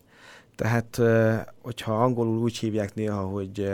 [0.54, 3.70] Tehát, eh, hogyha angolul úgy hívják néha, hogy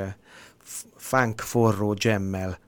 [0.97, 2.59] funk forró jammel,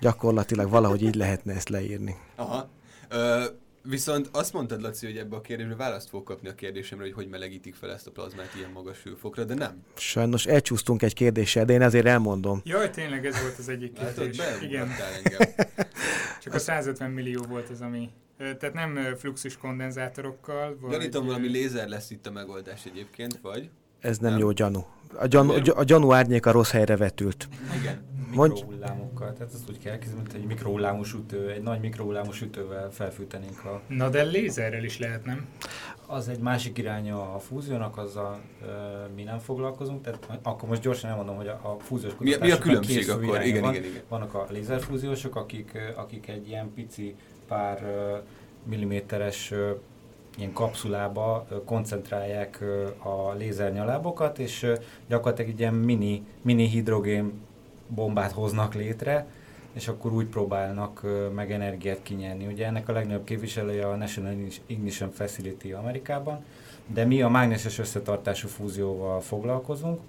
[0.00, 2.16] gyakorlatilag valahogy így lehetne ezt leírni.
[2.36, 2.68] Aha.
[3.08, 3.44] Ö,
[3.82, 7.28] viszont azt mondtad, Laci, hogy ebbe a kérdésbe választ fog kapni a kérdésemre, hogy hogy
[7.28, 9.82] melegítik fel ezt a plazmát ilyen magas hőfokra, de nem.
[9.96, 12.60] Sajnos elcsúsztunk egy kérdéssel, de én azért elmondom.
[12.64, 14.62] Jaj, tényleg ez volt az egyik Látod, kérdés.
[14.62, 15.66] Igen, beugrattál engem.
[16.40, 18.10] csak a 150 millió volt az, ami...
[18.36, 20.90] Tehát nem fluxus kondenzátorokkal, vagy...
[20.90, 23.70] Gyanítom, valami lézer lesz itt a megoldás egyébként, vagy?
[24.00, 24.40] Ez nem, Nem.
[24.40, 24.86] jó gyanú.
[25.14, 27.48] A gyanú, a gyanú árnyék a rossz helyre vetült.
[27.80, 28.11] Igen.
[28.34, 28.54] Mondj.
[28.60, 33.64] mikrohullámokkal, tehát ezt úgy kell elképzelni, mint egy mikrohullámos ütő, egy nagy mikrohullámos ütővel felfűtenénk
[33.64, 33.80] a...
[33.88, 35.46] Na de lézerrel is lehet, nem?
[36.06, 38.66] Az egy másik iránya a fúziónak, azzal ö,
[39.14, 42.58] mi nem foglalkozunk, tehát akkor most gyorsan elmondom, hogy a, a fúziós Mi, mi a
[42.58, 43.24] különbség akkor?
[43.24, 43.74] iránya Igen, van.
[43.74, 44.02] igen, igen.
[44.08, 47.14] Vannak a lézerfúziósok, akik, akik egy ilyen pici
[47.48, 48.16] pár ö,
[48.64, 49.70] milliméteres ö,
[50.38, 54.74] ilyen kapszulába ö, koncentrálják ö, a lézernyalábokat, és ö,
[55.08, 57.32] gyakorlatilag egy ilyen mini, mini hidrogén
[57.88, 59.26] bombát hoznak létre,
[59.72, 62.46] és akkor úgy próbálnak meg energiát kinyerni.
[62.46, 64.34] Ugye ennek a legnagyobb képviselője a National
[64.66, 66.44] Ignition Facility Amerikában,
[66.86, 70.00] de mi a mágneses összetartású fúzióval foglalkozunk.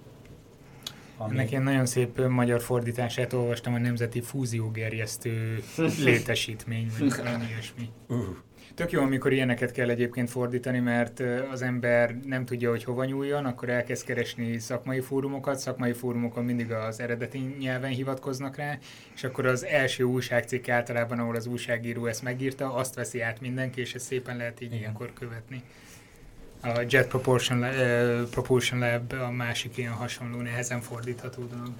[1.30, 5.64] Ennek ilyen nagyon szép magyar fordítását olvastam, a Nemzeti Fúziógerjesztő
[6.06, 7.90] Létesítmény, vagy valami ilyesmi.
[8.08, 8.18] Uh,
[8.76, 13.46] Tök jó, amikor ilyeneket kell egyébként fordítani, mert az ember nem tudja, hogy hova nyúljon,
[13.46, 18.78] akkor elkezd keresni szakmai fórumokat, szakmai fórumokon mindig az eredeti nyelven hivatkoznak rá,
[19.16, 23.82] és akkor az első újságcikk általában, ahol az újságíró ezt megírta, azt veszi át mindenki,
[23.82, 24.80] és ezt szépen lehet így Igen.
[24.80, 25.62] ilyenkor követni.
[26.62, 31.74] A Jet Propulsion, ö, Propulsion Lab a másik ilyen hasonló, nehezen fordítható dolog.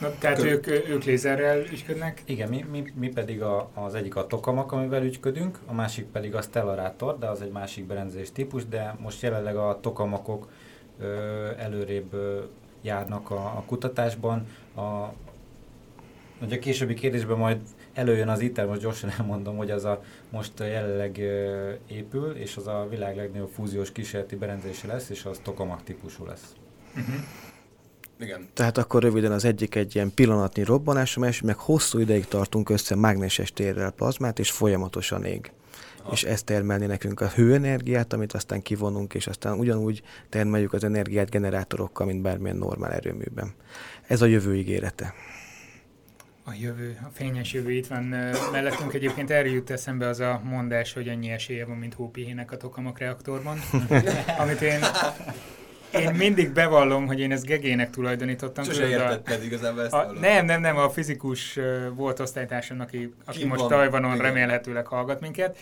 [0.00, 2.22] Na, tehát Kö- ők, ők lézerrel ügyködnek?
[2.24, 6.34] igen, mi, mi, mi pedig a, az egyik a tokamak, amivel ügyködünk, a másik pedig
[6.34, 10.48] a stellarator, de az egy másik berendezés típus, de most jelenleg a tokamakok
[11.00, 12.40] ö, előrébb ö,
[12.82, 14.46] járnak a, a kutatásban.
[14.76, 15.12] A,
[16.42, 17.58] ugye a későbbi kérdésben majd
[17.94, 22.66] előjön az ITER, most gyorsan elmondom, hogy az a most jelenleg ö, épül, és az
[22.66, 26.54] a világ legnagyobb fúziós kísérleti berendezése lesz, és az tokamak típusú lesz.
[26.96, 27.14] Uh-huh.
[28.20, 28.48] Igen.
[28.54, 32.70] Tehát akkor röviden az egyik egy ilyen pillanatnyi robbanás, a másik meg hosszú ideig tartunk
[32.70, 35.52] össze mágneses térrel plazmát, és folyamatosan ég.
[36.02, 36.12] Aha.
[36.12, 41.30] És ez termelni nekünk a hőenergiát, amit aztán kivonunk, és aztán ugyanúgy termeljük az energiát
[41.30, 43.54] generátorokkal, mint bármilyen normál erőműben.
[44.06, 45.14] Ez a jövő ígérete.
[46.44, 48.02] A jövő, a fényes jövő itt van
[48.52, 48.94] mellettünk.
[48.94, 52.98] Egyébként erről jut eszembe az a mondás, hogy annyi esélye van, mint hópihének a tokamak
[52.98, 53.58] reaktorban.
[54.42, 54.80] Amit én,
[55.92, 58.64] én mindig bevallom, hogy én ezt gegének tulajdonítottam.
[58.64, 61.58] Sose értetted igazából ezt A, nem, nem, nem, a fizikus
[61.94, 64.24] volt osztálytársam, aki, aki Kim most van, Tajvanon igen.
[64.24, 65.56] remélhetőleg hallgat minket,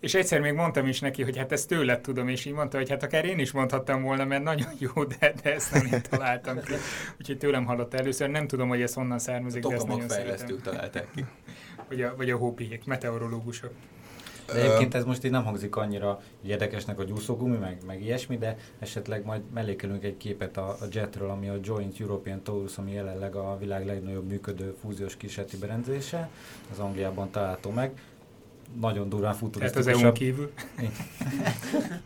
[0.00, 2.88] és egyszer még mondtam is neki, hogy hát ezt tőled tudom, és így mondta, hogy
[2.88, 6.60] hát akár én is mondhattam volna, mert nagyon jó, de, de ezt nem én találtam
[6.60, 6.72] ki.
[7.20, 11.06] Úgyhogy tőlem hallotta először, nem tudom, hogy ez honnan származik, de ezt nagyon fejlesztők találták
[11.14, 11.24] ki.
[11.88, 13.70] Vagy a, vagy a hópihék, meteorológusok.
[14.46, 18.56] De egyébként ez most így nem hangzik annyira érdekesnek a gyúszógumi, meg, meg ilyesmi, de
[18.78, 23.34] esetleg majd mellékelünk egy képet a, a JET-ről, ami a Joint European Taurus, ami jelenleg
[23.34, 26.28] a világ legnagyobb működő fúziós kísérleti berendezése,
[26.72, 28.00] az Angliában található meg.
[28.80, 29.86] Nagyon durván Tehát az.
[29.86, 30.52] EU-n kívül.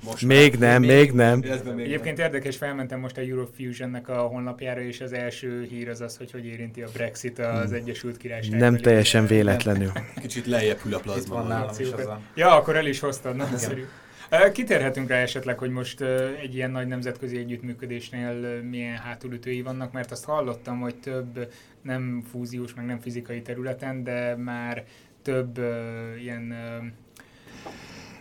[0.04, 1.42] Most Még nem, még nem.
[1.42, 6.00] Illetve még Egyébként érdekes, felmentem most a Eurofusion-nek a honlapjára, és az első hír az
[6.00, 8.58] az, hogy hogy érinti a Brexit az Egyesült Királyság.
[8.58, 9.90] Nem teljesen véletlenül.
[10.20, 11.34] kicsit lejjebb hűl a Itt plazma.
[11.34, 12.20] van nálam is az a...
[12.34, 13.84] Ja, akkor el is hoztad, nagyszerű.
[14.30, 16.00] Ö, Kitérhetünk rá esetleg, hogy most
[16.42, 21.52] egy ilyen nagy nemzetközi együttműködésnél milyen hátulütői vannak, mert azt hallottam, hogy több
[21.82, 24.84] nem fúziós, meg nem fizikai területen, de már
[25.22, 26.54] több ö, ilyen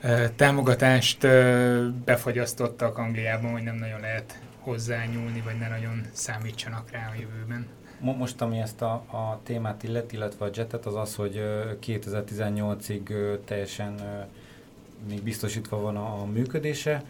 [0.01, 7.09] ö, támogatást ö, befagyasztottak Angliában, hogy nem nagyon lehet hozzányúlni, vagy ne nagyon számítsanak rá
[7.15, 7.67] a jövőben.
[7.99, 11.71] Mo- Most, ami ezt a, a témát illet, illetve a jetet, az az, hogy ö,
[11.85, 13.95] 2018-ig ö, teljesen
[15.07, 17.03] még biztosítva van a, a működése.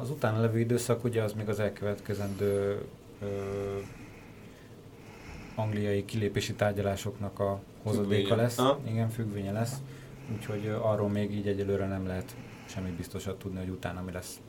[0.00, 2.80] Az utána levő időszak ugye az még az elkövetkezendő
[5.54, 8.42] angliai kilépési tárgyalásoknak a hozadéka Függvénye.
[8.42, 8.58] lesz.
[8.58, 8.80] Aha.
[8.88, 9.74] Igen, függvénye lesz.
[10.36, 14.40] Úgyhogy arról még így egyelőre nem lehet semmi biztosat tudni, hogy utána mi lesz.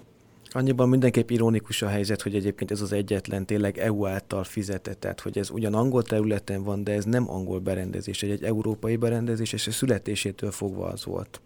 [0.49, 5.19] Annyiban mindenképp ironikus a helyzet, hogy egyébként ez az egyetlen tényleg EU által fizetett, tehát
[5.19, 9.53] hogy ez ugyan angol területen van, de ez nem angol berendezés, egy, egy európai berendezés,
[9.53, 11.41] és a születésétől fogva az volt.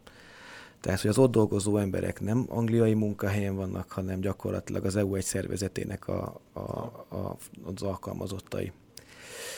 [0.81, 5.23] Tehát, hogy az ott dolgozó emberek nem angliai munkahelyen vannak, hanem gyakorlatilag az EU egy
[5.23, 8.71] szervezetének a, a, a, az alkalmazottai.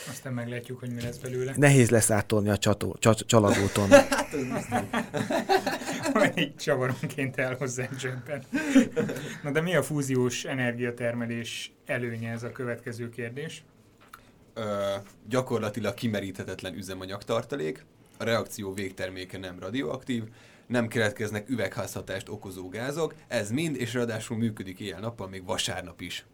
[0.08, 1.52] Aztán meglátjuk, hogy mi lesz belőle.
[1.56, 3.88] Nehéz lesz átolni a csató, csa, csalagúton.
[6.34, 8.42] egy csavaronként elhozzák zsebben.
[9.42, 13.64] Na de mi a fúziós energiatermelés előnye ez a következő kérdés?
[14.54, 14.94] Ö,
[15.28, 17.84] gyakorlatilag kimeríthetetlen üzemanyagtartalék,
[18.18, 20.22] a reakció végterméke nem radioaktív,
[20.66, 26.26] nem keletkeznek üvegházhatást okozó gázok, ez mind, és ráadásul működik éjjel-nappal, még vasárnap is.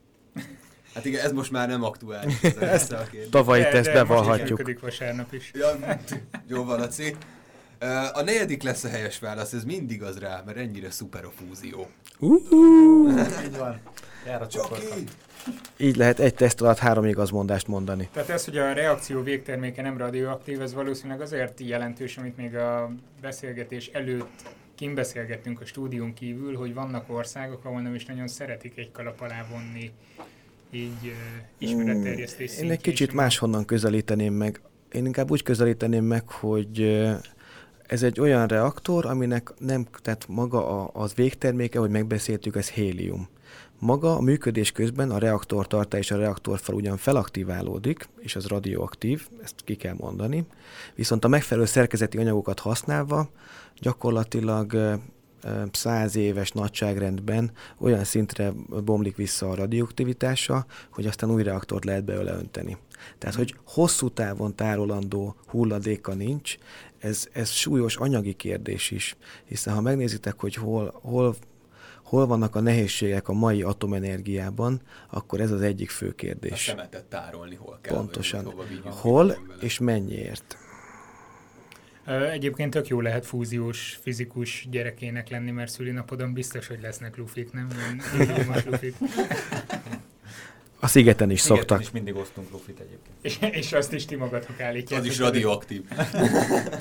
[0.98, 2.42] Hát igen, ez most már nem aktuális.
[2.42, 3.28] Ez, ez a kérdés.
[3.30, 4.58] Tavalyi De- teszt de most is bevallhatjuk.
[4.58, 5.50] működik vasárnap is.
[5.54, 5.78] Ja,
[6.48, 7.16] jó van, Laci.
[8.12, 11.86] A negyedik lesz a helyes válasz, ez mindig az rá, mert ennyire szuper a fúzió.
[13.44, 13.80] Így van.
[14.26, 14.94] Jár a csoportra.
[15.76, 18.08] Így lehet egy teszt alatt három igazmondást mondani.
[18.12, 22.90] Tehát ez, hogy a reakció végterméke nem radioaktív, ez valószínűleg azért jelentős, amit még a
[23.20, 24.42] beszélgetés előtt
[24.74, 29.46] kimbeszélgettünk a stúdión kívül, hogy vannak országok, ahol nem is nagyon szeretik egy kalap alá
[29.50, 29.92] vonni
[30.70, 31.12] így uh,
[31.58, 34.60] ismeretterjesztés Én egy kicsit máshonnan közelíteném meg.
[34.92, 37.12] Én inkább úgy közelíteném meg, hogy ö,
[37.86, 43.28] ez egy olyan reaktor, aminek nem, tehát maga a, az végterméke, hogy megbeszéltük, ez hélium.
[43.78, 49.54] Maga a működés közben a reaktortartá és a reaktorfal ugyan felaktiválódik, és az radioaktív, ezt
[49.64, 50.46] ki kell mondani,
[50.94, 53.30] viszont a megfelelő szerkezeti anyagokat használva
[53.80, 54.98] gyakorlatilag
[55.72, 58.52] száz éves nagyságrendben olyan szintre
[58.84, 62.76] bomlik vissza a radioaktivitása, hogy aztán új reaktort lehet belőle önteni.
[63.18, 66.56] Tehát, hogy hosszú távon tárolandó hulladéka nincs,
[66.98, 71.34] ez, ez súlyos anyagi kérdés is, hiszen ha megnézitek, hogy hol, hol,
[72.02, 74.80] hol vannak a nehézségek a mai atomenergiában,
[75.10, 76.64] akkor ez az egyik fő A kérdés.
[76.64, 77.94] szemetet tárolni hol kell.
[77.96, 78.44] Pontosan.
[78.56, 79.38] vagy Hol vele.
[79.60, 80.56] és mennyiért?
[82.32, 87.68] Egyébként tök jó lehet fúziós fizikus gyerekének lenni, mert szülinapodon biztos, hogy lesznek lufik, nem?
[87.76, 88.94] Ilyen illumos lufik.
[90.80, 93.16] A szigeten is Szigeten szoktak, is mindig osztunk lufit egyébként.
[93.20, 95.06] És, és azt is ti magatok állítjátok.
[95.06, 95.82] Az is radioaktív.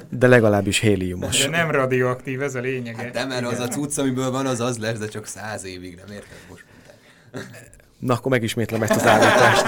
[0.10, 1.42] de legalábbis héliumos.
[1.42, 3.02] De nem radioaktív, ez a lényege.
[3.02, 5.96] Hát de mert az a cucc, amiből van, az az lesz, de csak száz évig,
[5.96, 6.66] nem érted most?
[6.72, 7.70] mondták.
[8.00, 9.66] Na, akkor megismétlem ezt az állítást.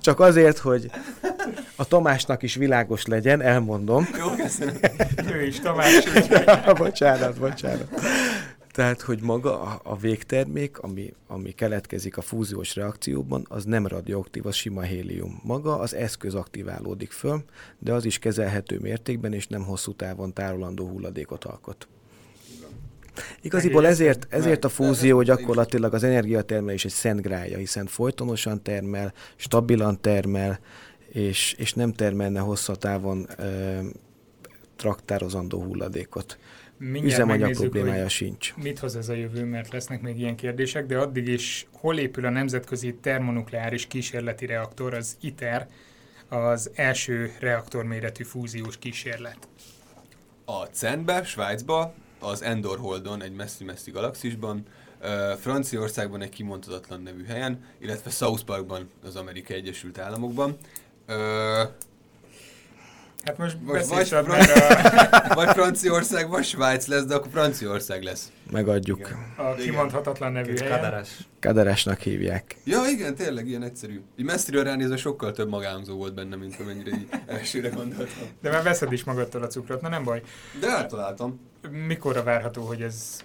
[0.00, 0.90] Csak azért, hogy
[1.76, 4.08] a Tomásnak is világos legyen, elmondom.
[4.18, 4.74] Jó, köszönöm.
[5.32, 6.04] Ő is, Tamás,
[6.78, 7.88] bocsánat, bocsánat.
[8.76, 14.46] Tehát, hogy maga a, a végtermék, ami, ami keletkezik a fúziós reakcióban, az nem radioaktív,
[14.46, 15.40] az sima hélium.
[15.42, 17.44] Maga az eszköz aktiválódik föl,
[17.78, 21.88] de az is kezelhető mértékben, és nem hosszú távon tárolandó hulladékot alkot.
[23.40, 30.00] Igaziból ezért, ezért a fúzió gyakorlatilag az energiatermelés egy szent grája, hiszen folytonosan termel, stabilan
[30.00, 30.58] termel,
[31.16, 33.78] és, és nem termelne hosszú távon ö,
[34.76, 36.38] traktározandó hulladékot.
[36.78, 38.54] mindjárt Üzemanyag problémája sincs.
[38.56, 42.24] mit hoz ez a jövő, mert lesznek még ilyen kérdések, de addig is hol épül
[42.24, 45.68] a nemzetközi termonukleáris kísérleti reaktor, az ITER,
[46.28, 49.48] az első reaktorméretű fúziós kísérlet.
[50.44, 54.66] A CERN-be, Svájcba, az Endor Holdon, egy messzi-messzi galaxisban,
[55.40, 60.56] Franciaországban egy kimondhatatlan nevű helyen, illetve South Parkban, az Amerikai Egyesült Államokban.
[61.06, 61.62] Ö,
[63.24, 68.32] Hát most Most vagy, vagy, Fran- vagy Franciaország, vagy Svájc lesz, de akkor Franciaország lesz.
[68.50, 69.08] Megadjuk.
[69.36, 69.56] a Igen.
[69.56, 70.80] kimondhatatlan nevű Kicsit helyen.
[70.80, 71.08] kadarás.
[71.40, 72.56] Kaderesnak hívják.
[72.64, 74.02] Ja, igen, tényleg ilyen egyszerű.
[74.16, 78.28] Így messziről ránézve sokkal több magámzó volt benne, mint amennyire így elsőre gondoltam.
[78.42, 80.22] De már veszed is magadtól a cukrot, na nem baj.
[80.60, 81.40] De eltaláltam.
[81.86, 83.20] Mikorra várható, hogy ez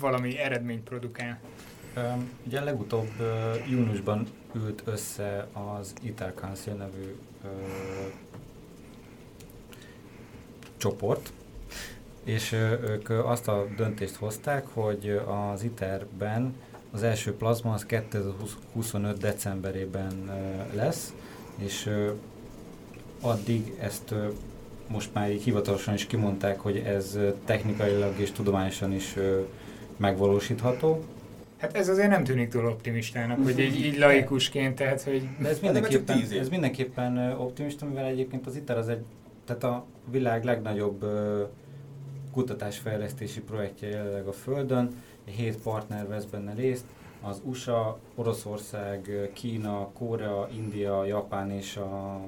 [0.00, 1.38] valami eredményt produkál?
[1.94, 7.48] Öm, Ugye legutóbb ö, júniusban ült össze az ITER Council nevű ö,
[10.76, 11.32] csoport,
[12.24, 16.54] és ők azt a döntést hozták, hogy az ITER-ben
[16.90, 19.18] az első plazma az 2025.
[19.18, 20.30] decemberében
[20.74, 21.14] lesz,
[21.56, 21.90] és
[23.20, 24.14] addig ezt
[24.86, 29.16] most már így hivatalosan is kimondták, hogy ez technikailag és tudományosan is
[29.96, 31.04] megvalósítható,
[31.60, 35.60] Hát ez azért nem tűnik túl optimistának, hogy így, így laikusként, tehát hogy De ez
[35.70, 39.04] mindenképpen, ez mindenképpen optimista, mivel egyébként az ITER az egy,
[39.44, 41.04] tehát a világ legnagyobb
[42.32, 46.84] kutatásfejlesztési projektje jelenleg a Földön, hét partner vesz benne részt,
[47.22, 51.78] az USA, Oroszország, Kína, Korea, India, Japán és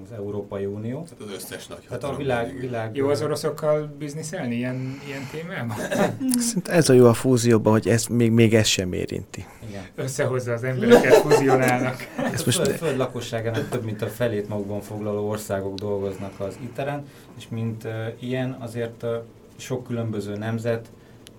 [0.05, 1.03] az Európai Unió.
[1.03, 5.77] Tehát az összes nagy Tehát a világ, világ jó az oroszokkal bizniszelni ilyen, ilyen témában?
[6.49, 9.45] Szerintem ez a jó a fúzióban, hogy ez még, még ez sem érinti.
[9.69, 9.83] Igen.
[9.95, 11.97] Összehozza az embereket, fuzionálnak.
[12.17, 16.41] Ezt Ezt most most- föld, föld lakosságának több mint a felét magukban foglaló országok dolgoznak
[16.41, 17.05] az ITER-en,
[17.39, 19.11] és mint uh, ilyen azért uh,
[19.57, 20.89] sok különböző nemzet,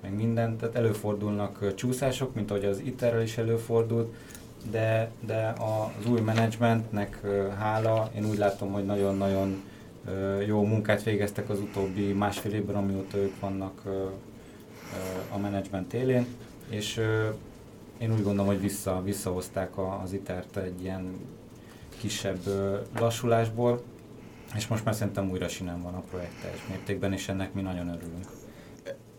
[0.03, 4.13] meg minden, tehát előfordulnak csúszások, mint ahogy az ITER-rel is előfordult,
[4.71, 7.21] de, de az új menedzsmentnek
[7.57, 9.63] hála, én úgy látom, hogy nagyon-nagyon
[10.47, 13.81] jó munkát végeztek az utóbbi másfél évben, amióta ők vannak
[15.33, 16.25] a menedzsment élén,
[16.69, 17.01] és
[17.97, 21.19] én úgy gondolom, hogy vissza, visszahozták az ITER-t egy ilyen
[21.97, 22.39] kisebb
[22.99, 23.81] lassulásból,
[24.55, 27.87] és most már szerintem újra sinem van a projekt teljes mértékben, és ennek mi nagyon
[27.87, 28.42] örülünk.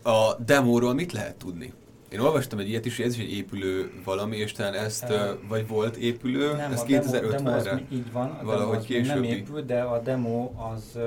[0.05, 1.73] A demóról mit lehet tudni?
[2.09, 5.13] Én olvastam egy ilyet is, hogy ez is egy épülő valami, és talán ezt,
[5.47, 7.73] vagy volt épülő, Nem, ez a demo, demo az 2050-re?
[7.73, 9.39] mi- így van, a Valahogy demo az még nem későbbi.
[9.41, 10.97] épül, de a demo az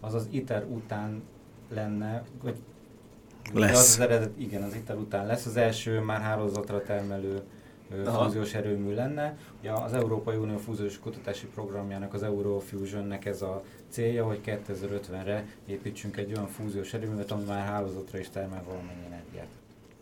[0.00, 1.22] az, az ITER után
[1.74, 2.54] lenne, vagy
[3.54, 3.70] Lesz.
[3.78, 5.46] Az, az eredet, igen, az ITER után lesz.
[5.46, 7.40] Az első már hálózatra termelő
[8.06, 8.24] Aha.
[8.24, 9.38] fúziós erőmű lenne.
[9.60, 16.16] Ugye az Európai Unió fúziós kutatási programjának, az Eurofusionnek ez a célja, hogy 2050-re építsünk
[16.16, 19.46] egy olyan fúziós erőművet, ami már hálózatra is termel valamennyi energiát.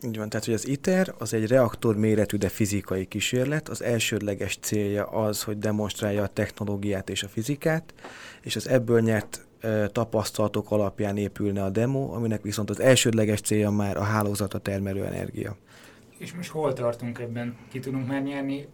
[0.04, 3.68] Így van, tehát hogy az ITER az egy reaktor méretű, de fizikai kísérlet.
[3.68, 7.94] Az elsődleges célja az, hogy demonstrálja a technológiát és a fizikát,
[8.42, 13.70] és az ebből nyert ö, tapasztalatok alapján épülne a demo, aminek viszont az elsődleges célja
[13.70, 15.56] már a hálózatra termelő energia.
[16.20, 17.56] És most hol tartunk ebben?
[17.70, 18.66] Ki tudunk már nyerni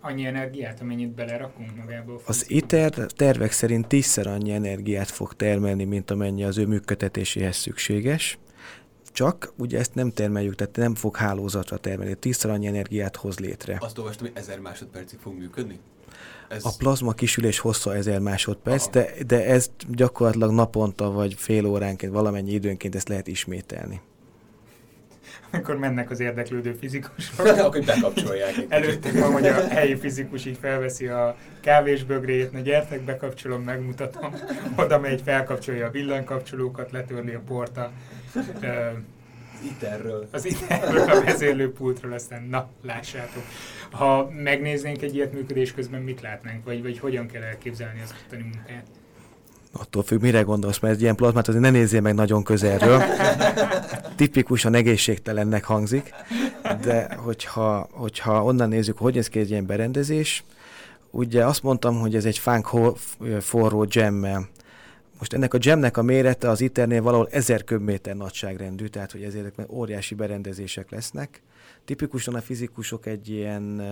[0.00, 2.20] annyi energiát, amennyit belerakunk magába?
[2.26, 2.50] Az?
[2.50, 8.38] ITER tervek szerint tízszer annyi energiát fog termelni, mint amennyi az ő működtetéséhez szükséges.
[9.12, 13.76] Csak ugye ezt nem termeljük, tehát nem fog hálózatra termelni, tízszer annyi energiát hoz létre.
[13.80, 15.78] Azt olvastam, hogy 1000 másodpercig fog működni?
[16.48, 18.90] Ez A plazma kisülés hossza 1000 másodperc, Aha.
[18.90, 24.00] de, de ez gyakorlatilag naponta vagy fél óránként, valamennyi időnként ezt lehet ismételni.
[25.50, 27.46] Amikor mennek az érdeklődő fizikusok.
[27.46, 28.54] akkor bekapcsolják.
[28.68, 34.34] Előttem van, hogy a helyi fizikus így felveszi a kávésbögrét, na gyertek, bekapcsolom, megmutatom.
[34.76, 37.90] Oda megy, felkapcsolja a villanykapcsolókat, letörli a porta.
[38.60, 38.90] Ö,
[39.64, 40.28] ITER-ről.
[40.32, 43.42] az idejéről a vezérlőpultról, aztán na, lássátok.
[43.90, 48.42] Ha megnéznénk egy ilyet működés közben, mit látnánk, vagy, vagy hogyan kell elképzelni az ottani
[48.42, 48.86] munkát?
[49.76, 53.02] Attól függ, mire gondolsz, mert egy ilyen plazmát azért ne nézzél meg nagyon közelről.
[54.16, 56.14] Tipikusan egészségtelennek hangzik,
[56.82, 60.44] de hogyha, hogyha onnan nézzük, hogy néz ki egy ilyen berendezés,
[61.10, 62.70] ugye azt mondtam, hogy ez egy fánk
[63.40, 64.48] forró gemmel.
[65.18, 69.54] Most ennek a gemnek a mérete az ITER-nél valahol 1000 köbméter nagyságrendű, tehát hogy ezért
[69.68, 71.42] óriási berendezések lesznek.
[71.84, 73.82] Tipikusan a fizikusok egy ilyen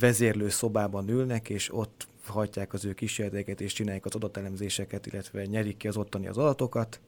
[0.00, 5.76] vezérlő szobában ülnek, és ott hajtják az ő kísérleteket, és csinálják az adatelemzéseket, illetve nyerik
[5.76, 7.00] ki az ottani az adatokat.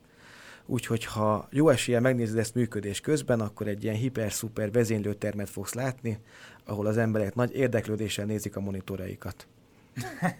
[0.66, 6.18] Úgyhogy ha jó eséllyel megnézed ezt működés közben, akkor egy ilyen hiper-szuper vezénylőtermet fogsz látni,
[6.64, 9.46] ahol az emberek nagy érdeklődéssel nézik a monitoraikat.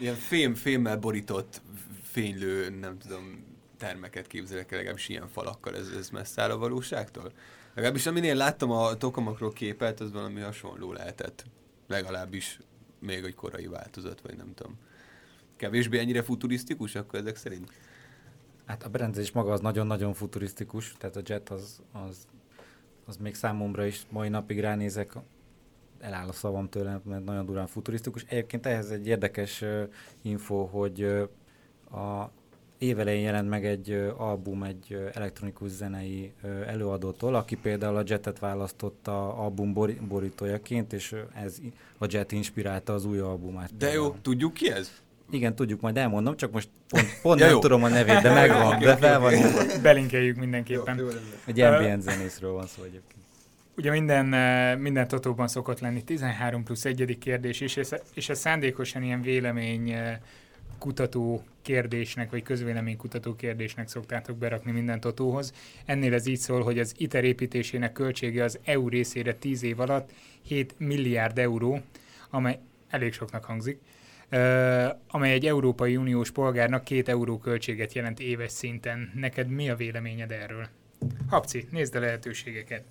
[0.00, 1.62] Ilyen fém, fémmel borított,
[2.02, 3.44] fénylő, nem tudom,
[3.76, 7.32] termeket képzelek el, legalábbis ilyen falakkal, ez, ez messze áll a valóságtól?
[7.74, 11.44] Legalábbis aminél láttam a tokamakról képet, az valami hasonló lehetett.
[11.86, 12.58] Legalábbis
[12.98, 14.78] még egy korai változat, vagy nem tudom.
[15.56, 17.70] Kevésbé ennyire futurisztikus akkor ezek szerint?
[18.66, 22.26] Hát a berendezés maga az nagyon-nagyon futurisztikus, tehát a jet az, az,
[23.06, 25.12] az még számomra is mai napig ránézek,
[26.00, 28.24] eláll a szavam tőlem, mert nagyon durán futurisztikus.
[28.28, 29.88] Egyébként ehhez egy érdekes uh,
[30.22, 31.28] info, hogy uh,
[31.98, 32.32] A
[32.78, 36.32] évelején jelent meg egy album egy elektronikus zenei
[36.66, 39.72] előadótól, aki például a Jetet választotta album
[40.08, 41.56] borítójaként, és ez
[41.98, 43.76] a Jet inspirálta az új albumát.
[43.76, 44.90] De jó, tudjuk ki ez?
[45.30, 47.60] Igen, tudjuk, majd elmondom, csak most pont, pont Ja, nem jó.
[47.60, 49.32] tudom a nevét, de megvan, de fel van.
[49.82, 51.00] Belinkeljük mindenképpen.
[51.46, 53.22] Egy ambient zenészről van szó egyébként.
[53.76, 54.26] Ugye minden,
[54.78, 59.94] minden totóban szokott lenni 13 plusz egyedik kérdés is, és, és ez szándékosan ilyen vélemény
[60.78, 65.52] kutató kérdésnek, vagy közvélemény kutató kérdésnek szoktátok berakni minden totóhoz.
[65.84, 70.10] Ennél ez így szól, hogy az ITER építésének költsége az EU részére 10 év alatt
[70.42, 71.80] 7 milliárd euró,
[72.30, 72.58] amely
[72.88, 73.80] elég soknak hangzik,
[75.08, 79.12] amely egy Európai Uniós polgárnak két euró költséget jelent éves szinten.
[79.14, 80.68] Neked mi a véleményed erről?
[81.28, 82.82] Habci, nézd a lehetőségeket.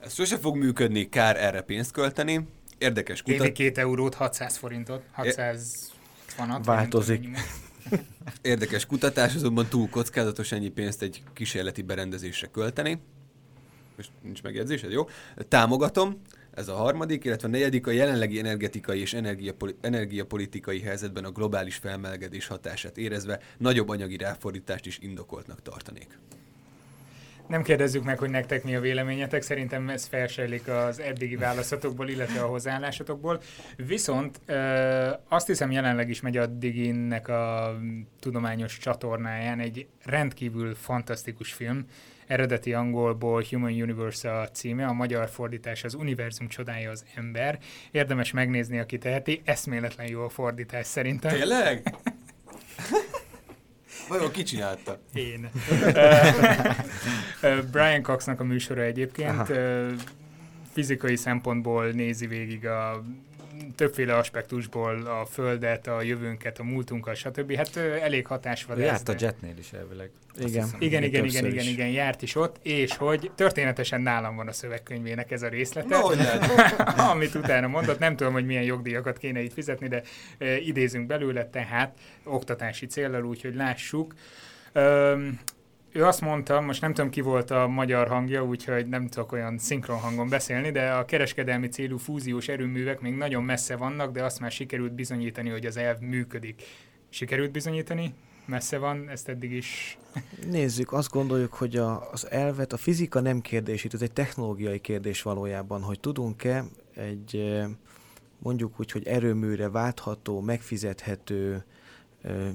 [0.00, 2.48] Ez sose fog működni, kár erre pénzt költeni.
[2.78, 3.52] Érdekes Évi kutat...
[3.52, 5.92] két eurót, 600 forintot, 600
[6.36, 6.64] vanat.
[6.64, 7.28] Változik.
[8.42, 13.00] Érdekes kutatás, azonban túl kockázatos ennyi pénzt egy kísérleti berendezésre költeni.
[13.96, 15.08] Most nincs megjegyzésed, jó?
[15.48, 16.20] Támogatom,
[16.54, 21.76] ez a harmadik, illetve a negyedik a jelenlegi energetikai és energiapoli- energiapolitikai helyzetben a globális
[21.76, 26.18] felmelegedés hatását érezve nagyobb anyagi ráfordítást is indokoltnak tartanék.
[27.48, 32.40] Nem kérdezzük meg, hogy nektek mi a véleményetek, szerintem ez felsejlik az eddigi válaszatokból, illetve
[32.40, 33.40] a hozzáállásotokból.
[33.76, 37.74] Viszont ö, azt hiszem jelenleg is megy a Diginnek a
[38.20, 41.84] tudományos csatornáján egy rendkívül fantasztikus film,
[42.26, 47.58] eredeti angolból Human Universe a címe, a magyar fordítás az Univerzum csodája az ember.
[47.90, 51.32] Érdemes megnézni, aki teheti, eszméletlen jó a fordítás szerintem.
[51.32, 51.82] Tényleg?
[54.08, 54.98] Vajon ki csinálta?
[55.14, 55.50] Én.
[57.70, 59.46] Brian Coxnak a műsora egyébként Aha.
[60.72, 63.04] fizikai szempontból nézi végig a
[63.76, 67.54] többféle aspektusból a Földet, a jövőnket, a múltunkat, stb.
[67.54, 70.10] Hát elég hatásva Ő járt a Jetnél is elvileg.
[70.36, 70.48] Igen.
[70.48, 70.80] hiszem.
[70.80, 75.30] Igen, igen, igen, igen, igen, járt is ott, és hogy történetesen nálam van a szövegkönyvének
[75.30, 76.98] ez a részlete, lehet?
[77.12, 80.02] amit utána mondott, nem tudom, hogy milyen jogdíjakat kéne itt fizetni, de
[80.38, 84.14] e, idézünk belőle, tehát oktatási céllal, úgyhogy lássuk.
[85.96, 89.58] Ő azt mondta, most nem tudom ki volt a magyar hangja, úgyhogy nem tudok olyan
[89.58, 94.40] szinkron hangon beszélni, de a kereskedelmi célú fúziós erőművek még nagyon messze vannak, de azt
[94.40, 96.62] már sikerült bizonyítani, hogy az elv működik.
[97.08, 98.14] Sikerült bizonyítani?
[98.46, 99.98] Messze van, ezt eddig is
[100.50, 104.78] Nézzük, azt gondoljuk, hogy a, az elvet, a fizika nem kérdés, itt ez egy technológiai
[104.78, 106.64] kérdés valójában, hogy tudunk-e
[106.94, 107.66] egy eh,
[108.38, 111.64] mondjuk úgy, hogy erőműre váltható, megfizethető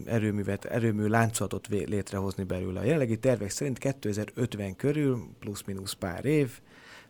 [0.06, 2.80] erőművet, erőmű láncolatot létrehozni belőle.
[2.80, 6.60] A jelenlegi tervek szerint 2050 körül, plusz-minusz pár év,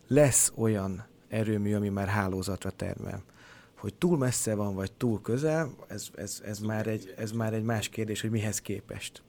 [0.06, 3.22] lesz olyan erőmű, ami már hálózatra termel.
[3.76, 7.62] Hogy túl messze van, vagy túl közel, ez, ez, ez, már, egy, ez már egy
[7.62, 9.22] más kérdés, hogy mihez képest.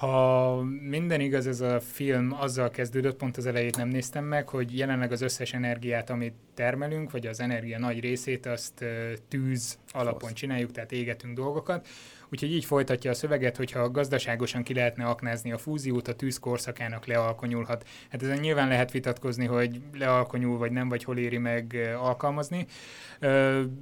[0.00, 4.76] Ha minden igaz, ez a film azzal kezdődött, pont az elejét nem néztem meg, hogy
[4.78, 8.84] jelenleg az összes energiát, amit termelünk, vagy az energia nagy részét, azt
[9.28, 11.88] tűz alapon csináljuk, tehát égetünk dolgokat.
[12.32, 17.06] Úgyhogy így folytatja a szöveget, hogyha gazdaságosan ki lehetne aknázni a fúziót, a tűz korszakának
[17.06, 17.88] lealkonyulhat.
[18.10, 22.66] Hát ezen nyilván lehet vitatkozni, hogy lealkonyul vagy nem, vagy hol éri meg alkalmazni.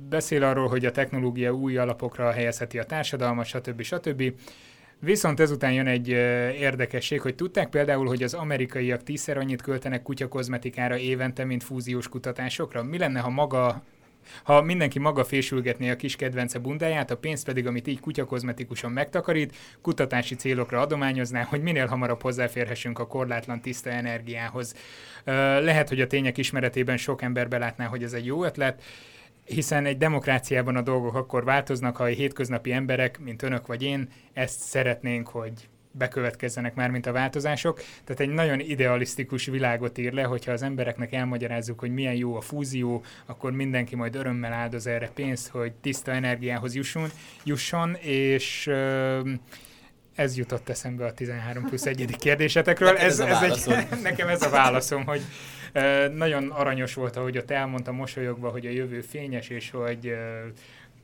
[0.09, 3.83] Beszél arról, hogy a technológia új alapokra helyezheti a társadalmat, stb.
[3.83, 4.33] stb.
[5.01, 6.09] Viszont ezután jön egy
[6.59, 12.83] érdekesség, hogy tudták például, hogy az amerikaiak tízszer annyit költenek kutyakozmetikára évente, mint fúziós kutatásokra?
[12.83, 13.83] Mi lenne, ha maga
[14.43, 19.57] ha mindenki maga fésülgetné a kis kedvence bundáját, a pénzt pedig, amit így kutyakozmetikusan megtakarít,
[19.83, 24.75] kutatási célokra adományozná, hogy minél hamarabb hozzáférhessünk a korlátlan tiszta energiához.
[25.61, 28.83] Lehet, hogy a tények ismeretében sok ember belátná, hogy ez egy jó ötlet,
[29.49, 34.09] hiszen egy demokráciában a dolgok akkor változnak, ha a hétköznapi emberek, mint önök vagy én,
[34.33, 37.81] ezt szeretnénk, hogy bekövetkezzenek már, mint a változások.
[38.05, 42.41] Tehát egy nagyon idealisztikus világot ír le, hogyha az embereknek elmagyarázzuk, hogy milyen jó a
[42.41, 47.09] fúzió, akkor mindenki majd örömmel áldoz erre pénzt, hogy tiszta energiához jusson,
[47.45, 48.71] jusson és
[50.19, 52.93] ez jutott eszembe a 13 plusz egyedik kérdésetekről.
[52.93, 55.21] Neked ez a egy, nekem ez a válaszom, hogy
[56.15, 60.17] nagyon aranyos volt, ahogy ott elmondta mosolyogva, hogy a jövő fényes, és hogy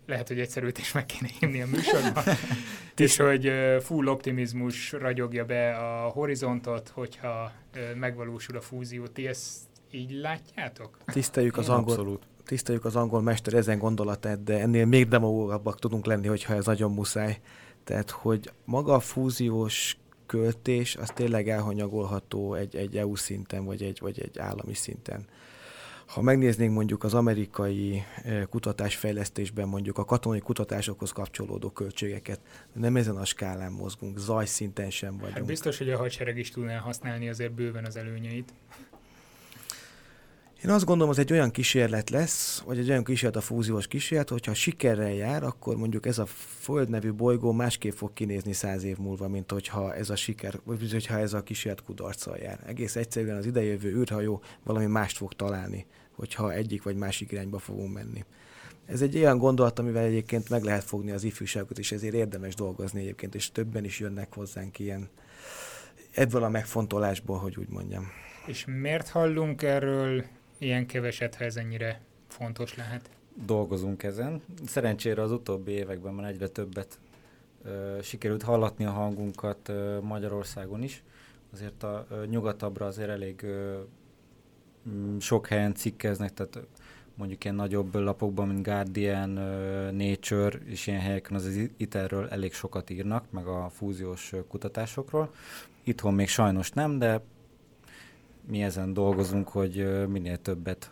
[0.06, 2.22] lehet, hogy egyszer őt is meg kéne hívni a műsorba,
[2.96, 7.52] és hogy full optimizmus ragyogja be a horizontot, hogyha
[7.98, 9.06] megvalósul a fúzió.
[9.06, 9.58] Ti ezt
[9.90, 10.98] így látjátok?
[11.06, 12.22] Tiszteljük az Én angol, Abszolút.
[12.44, 16.92] tiszteljük az angol mester ezen gondolatát, de ennél még demagógabbak tudunk lenni, hogyha ez nagyon
[16.92, 17.40] muszáj.
[17.84, 23.98] Tehát, hogy maga a fúziós költés, az tényleg elhanyagolható egy, egy EU szinten, vagy egy,
[24.00, 25.26] vagy egy állami szinten.
[26.06, 28.02] Ha megnéznénk mondjuk az amerikai
[28.50, 32.40] kutatásfejlesztésben mondjuk a katonai kutatásokhoz kapcsolódó költségeket,
[32.72, 35.36] nem ezen a skálán mozgunk, zajszinten sem vagyunk.
[35.36, 38.52] Hát biztos, hogy a hadsereg is tudná használni azért bőven az előnyeit.
[40.64, 44.28] Én azt gondolom, az egy olyan kísérlet lesz, vagy egy olyan kísérlet a fúziós kísérlet,
[44.28, 46.26] hogyha sikerrel jár, akkor mondjuk ez a
[46.60, 50.90] Föld nevű bolygó másképp fog kinézni száz év múlva, mint hogyha ez a siker, vagy
[50.90, 52.60] hogyha ez a kísérlet kudarccal jár.
[52.66, 57.94] Egész egyszerűen az idejövő űrhajó valami mást fog találni, hogyha egyik vagy másik irányba fogunk
[57.94, 58.24] menni.
[58.86, 63.00] Ez egy olyan gondolat, amivel egyébként meg lehet fogni az ifjúságot, és ezért érdemes dolgozni
[63.00, 65.08] egyébként, és többen is jönnek hozzánk ilyen
[66.14, 68.06] ebből a megfontolásból, hogy úgy mondjam.
[68.46, 70.24] És miért hallunk erről
[70.58, 73.10] ilyen keveset, ha ez ennyire fontos lehet?
[73.46, 74.42] Dolgozunk ezen.
[74.66, 76.98] Szerencsére az utóbbi években már egyre többet
[77.64, 81.02] ö, sikerült hallatni a hangunkat ö, Magyarországon is.
[81.52, 83.80] Azért a ö, nyugatabbra azért elég ö,
[85.20, 86.58] sok helyen cikkeznek, tehát
[87.14, 89.30] mondjuk ilyen nagyobb lapokban, mint Guardian,
[89.94, 95.34] Nature, és ilyen helyeken az ITER-ről elég sokat írnak, meg a fúziós kutatásokról.
[95.82, 97.20] Itthon még sajnos nem, de
[98.46, 100.90] mi ezen dolgozunk, hogy minél többet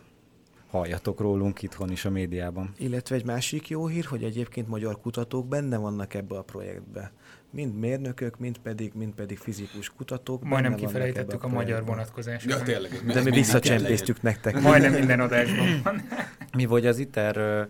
[0.73, 2.73] halljatok rólunk itthon is a médiában.
[2.77, 7.11] Illetve egy másik jó hír, hogy egyébként magyar kutatók benne vannak ebbe a projektbe.
[7.49, 10.43] Mind mérnökök, mind pedig, mind pedig fizikus kutatók.
[10.43, 12.49] Majdnem kifelejtettük a, a magyar vonatkozást.
[12.49, 12.91] Ja, tényleg.
[13.05, 14.61] De mi visszacsempésztük nektek.
[14.61, 16.01] Majdnem minden adásban van.
[16.57, 17.67] mi vagy az ITER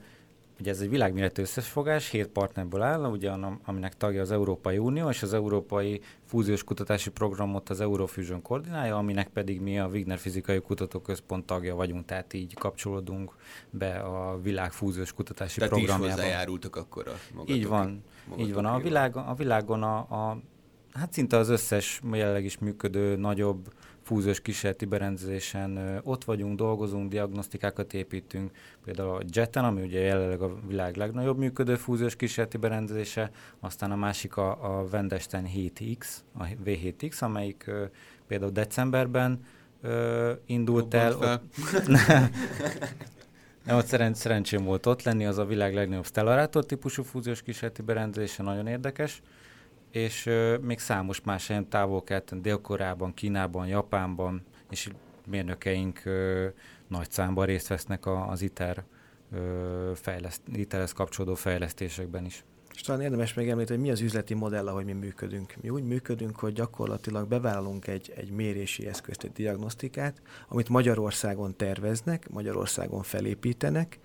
[0.64, 3.32] Ugye ez egy világméretű összefogás, hét partnerből áll, ugye,
[3.64, 9.28] aminek tagja az Európai Unió, és az Európai Fúziós Kutatási Programot az Eurofusion koordinálja, aminek
[9.28, 13.32] pedig mi a Wigner Fizikai Kutatóközpont tagja vagyunk, tehát így kapcsolódunk
[13.70, 16.04] be a világ fúziós kutatási tehát programjába.
[16.04, 18.04] Tehát hozzájárultak akkor a magatok, Így van,
[18.38, 18.66] így van.
[18.66, 20.38] A világon, a világon a, a,
[20.94, 23.74] hát szinte az összes jelenleg is működő nagyobb
[24.04, 28.52] fúziós kísérleti berendezésen ott vagyunk, dolgozunk, diagnosztikákat építünk,
[28.86, 33.96] például a JETEN, ami ugye jelenleg a világ legnagyobb működő fúziós kísérleti berendezése, aztán a
[33.96, 36.06] másik a, a Vendesten 7X,
[36.38, 37.72] a V7X, amelyik
[38.28, 39.46] például decemberben
[40.46, 41.16] indult el.
[41.16, 41.42] Ott,
[43.66, 47.82] Nem, ott szerencs, szerencsém volt ott lenni, az a világ legnagyobb Stellarator típusú fúziós kísérleti
[47.82, 49.22] berendezése, nagyon érdekes
[49.94, 50.30] és
[50.62, 54.90] még számos más helyen távol keleten, Dél-Koreában, Kínában, Japánban, és
[55.28, 56.04] mérnökeink
[56.88, 58.84] nagy számban részt vesznek a, az ITER,
[59.94, 62.44] fejleszt, ITER-hez kapcsolódó fejlesztésekben is.
[62.74, 65.54] És talán érdemes megemlíteni, hogy mi az üzleti modell, ahogy mi működünk.
[65.62, 72.30] Mi úgy működünk, hogy gyakorlatilag bevállalunk egy, egy mérési eszközt, egy diagnosztikát, amit Magyarországon terveznek,
[72.30, 74.00] Magyarországon felépítenek,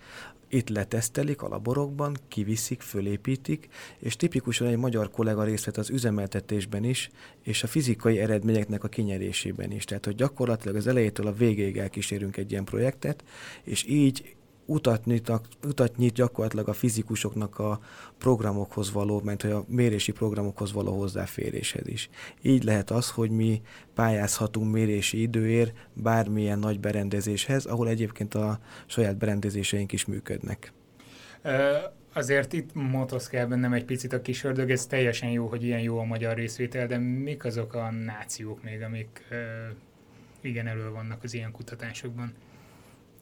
[0.49, 3.67] itt letesztelik a laborokban, kiviszik, fölépítik,
[3.99, 7.09] és tipikusan egy magyar kollega részt vett az üzemeltetésben is,
[7.43, 9.85] és a fizikai eredményeknek a kinyerésében is.
[9.85, 13.23] Tehát, hogy gyakorlatilag az elejétől a végéig elkísérünk egy ilyen projektet,
[13.63, 14.35] és így
[14.69, 15.31] utat nyit,
[15.63, 17.79] utat nyit gyakorlatilag a fizikusoknak a
[18.17, 22.09] programokhoz való, mert hogy a mérési programokhoz való hozzáféréshez is.
[22.41, 23.61] Így lehet az, hogy mi
[23.93, 30.73] pályázhatunk mérési időért bármilyen nagy berendezéshez, ahol egyébként a saját berendezéseink is működnek.
[32.13, 35.99] Azért itt motoszkál bennem egy picit a kis ördög, ez teljesen jó, hogy ilyen jó
[35.99, 39.27] a magyar részvétel, de mik azok a nációk még, amik
[40.41, 42.33] igen elő vannak az ilyen kutatásokban?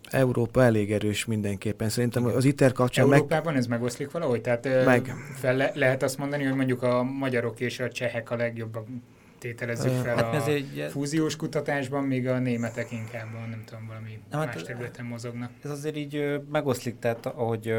[0.09, 1.89] Európa elég erős mindenképpen.
[1.89, 3.61] Szerintem az ITER kapcsán Európában meg...
[3.61, 4.41] ez megoszlik valahogy?
[4.41, 5.13] Tehát meg.
[5.35, 8.77] Fel le, lehet azt mondani, hogy mondjuk a magyarok és a csehek a legjobb
[9.39, 10.85] tételezzük fel hát a egy...
[10.89, 15.51] fúziós kutatásban, míg a németek inkább a, nem tudom, valami nem, hát más területen mozognak.
[15.63, 17.73] Ez azért így megoszlik, tehát ahogy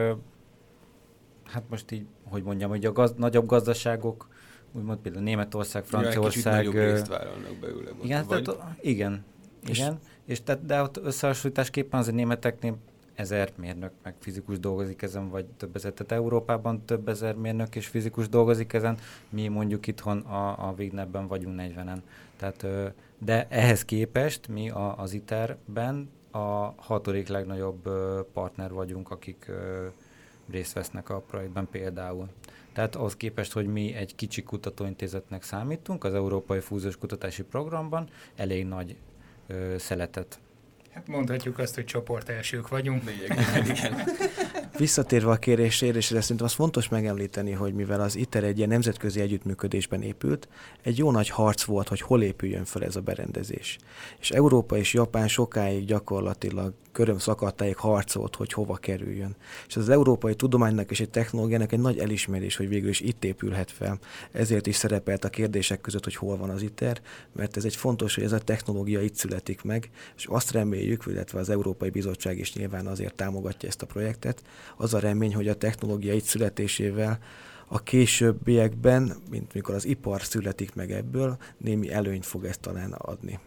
[1.45, 4.29] hát most így, hogy mondjam, hogy a gaz, nagyobb gazdaságok,
[4.72, 6.31] úgymond például Németország, Franciaország...
[6.31, 7.91] Kicsit nagyobb részt vállalnak belőle.
[8.03, 8.43] Igen, vagy?
[8.43, 9.24] tehát, igen,
[9.66, 9.99] igen.
[10.01, 10.07] És
[10.45, 12.76] tehát, de ott összehasonlításképpen az a németeknél
[13.14, 15.93] ezer mérnök meg fizikus dolgozik ezen, vagy több ezer.
[15.93, 18.99] Tehát Európában több ezer mérnök és fizikus dolgozik ezen,
[19.29, 21.99] mi mondjuk itthon a, a Wignetben vagyunk 40-en.
[22.37, 22.66] Tehát,
[23.18, 27.89] de ehhez képest mi a, az ITER-ben a hatodik legnagyobb
[28.33, 29.51] partner vagyunk, akik
[30.51, 32.29] részt vesznek a projektben például.
[32.72, 38.66] Tehát ahhoz képest, hogy mi egy kicsi kutatóintézetnek számítunk, az Európai Fúziós Kutatási Programban elég
[38.66, 38.97] nagy
[39.49, 40.39] ö, szeletet.
[40.93, 43.03] Hát mondhatjuk azt, hogy csoport elsők vagyunk.
[43.65, 43.95] Igen.
[44.79, 49.20] Visszatérve a kérésére, és szerintem az fontos megemlíteni, hogy mivel az ITER egy ilyen nemzetközi
[49.20, 50.49] együttműködésben épült,
[50.83, 53.79] egy jó nagy harc volt, hogy hol épüljön fel ez a berendezés.
[54.18, 59.37] És Európa és Japán sokáig gyakorlatilag köröm szakadtáig harcolt, hogy hova kerüljön.
[59.66, 63.70] És az európai tudománynak és egy technológiának egy nagy elismerés, hogy végül is itt épülhet
[63.70, 63.99] fel.
[64.33, 67.01] Ezért is szerepelt a kérdések között, hogy hol van az ITER,
[67.33, 71.39] mert ez egy fontos, hogy ez a technológia itt születik meg, és azt reméljük, illetve
[71.39, 74.43] az Európai Bizottság is nyilván azért támogatja ezt a projektet,
[74.77, 77.19] az a remény, hogy a technológia itt születésével
[77.66, 83.39] a későbbiekben, mint mikor az ipar születik meg ebből, némi előnyt fog ezt talán adni.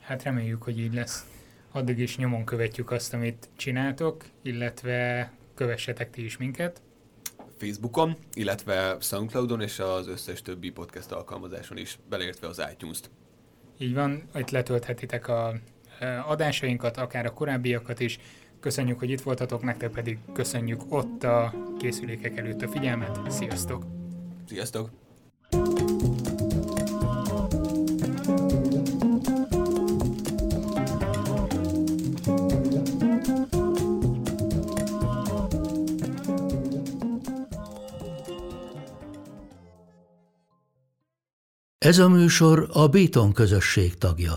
[0.00, 1.26] Hát reméljük, hogy így lesz.
[1.72, 6.82] Addig is nyomon követjük azt, amit csináltok, illetve kövessetek ti is minket.
[7.56, 13.10] Facebookon, illetve Soundcloudon és az összes többi podcast alkalmazáson is, beleértve az iTunes-t.
[13.78, 15.54] Így van, itt letölthetitek a
[16.26, 18.18] adásainkat, akár a korábbiakat is.
[18.62, 23.30] Köszönjük, hogy itt voltatok, nektek pedig köszönjük ott a készülékek előtt a figyelmet.
[23.30, 23.84] Sziasztok!
[24.48, 24.90] Sziasztok!
[41.78, 44.36] Ez a műsor a Béton közösség tagja.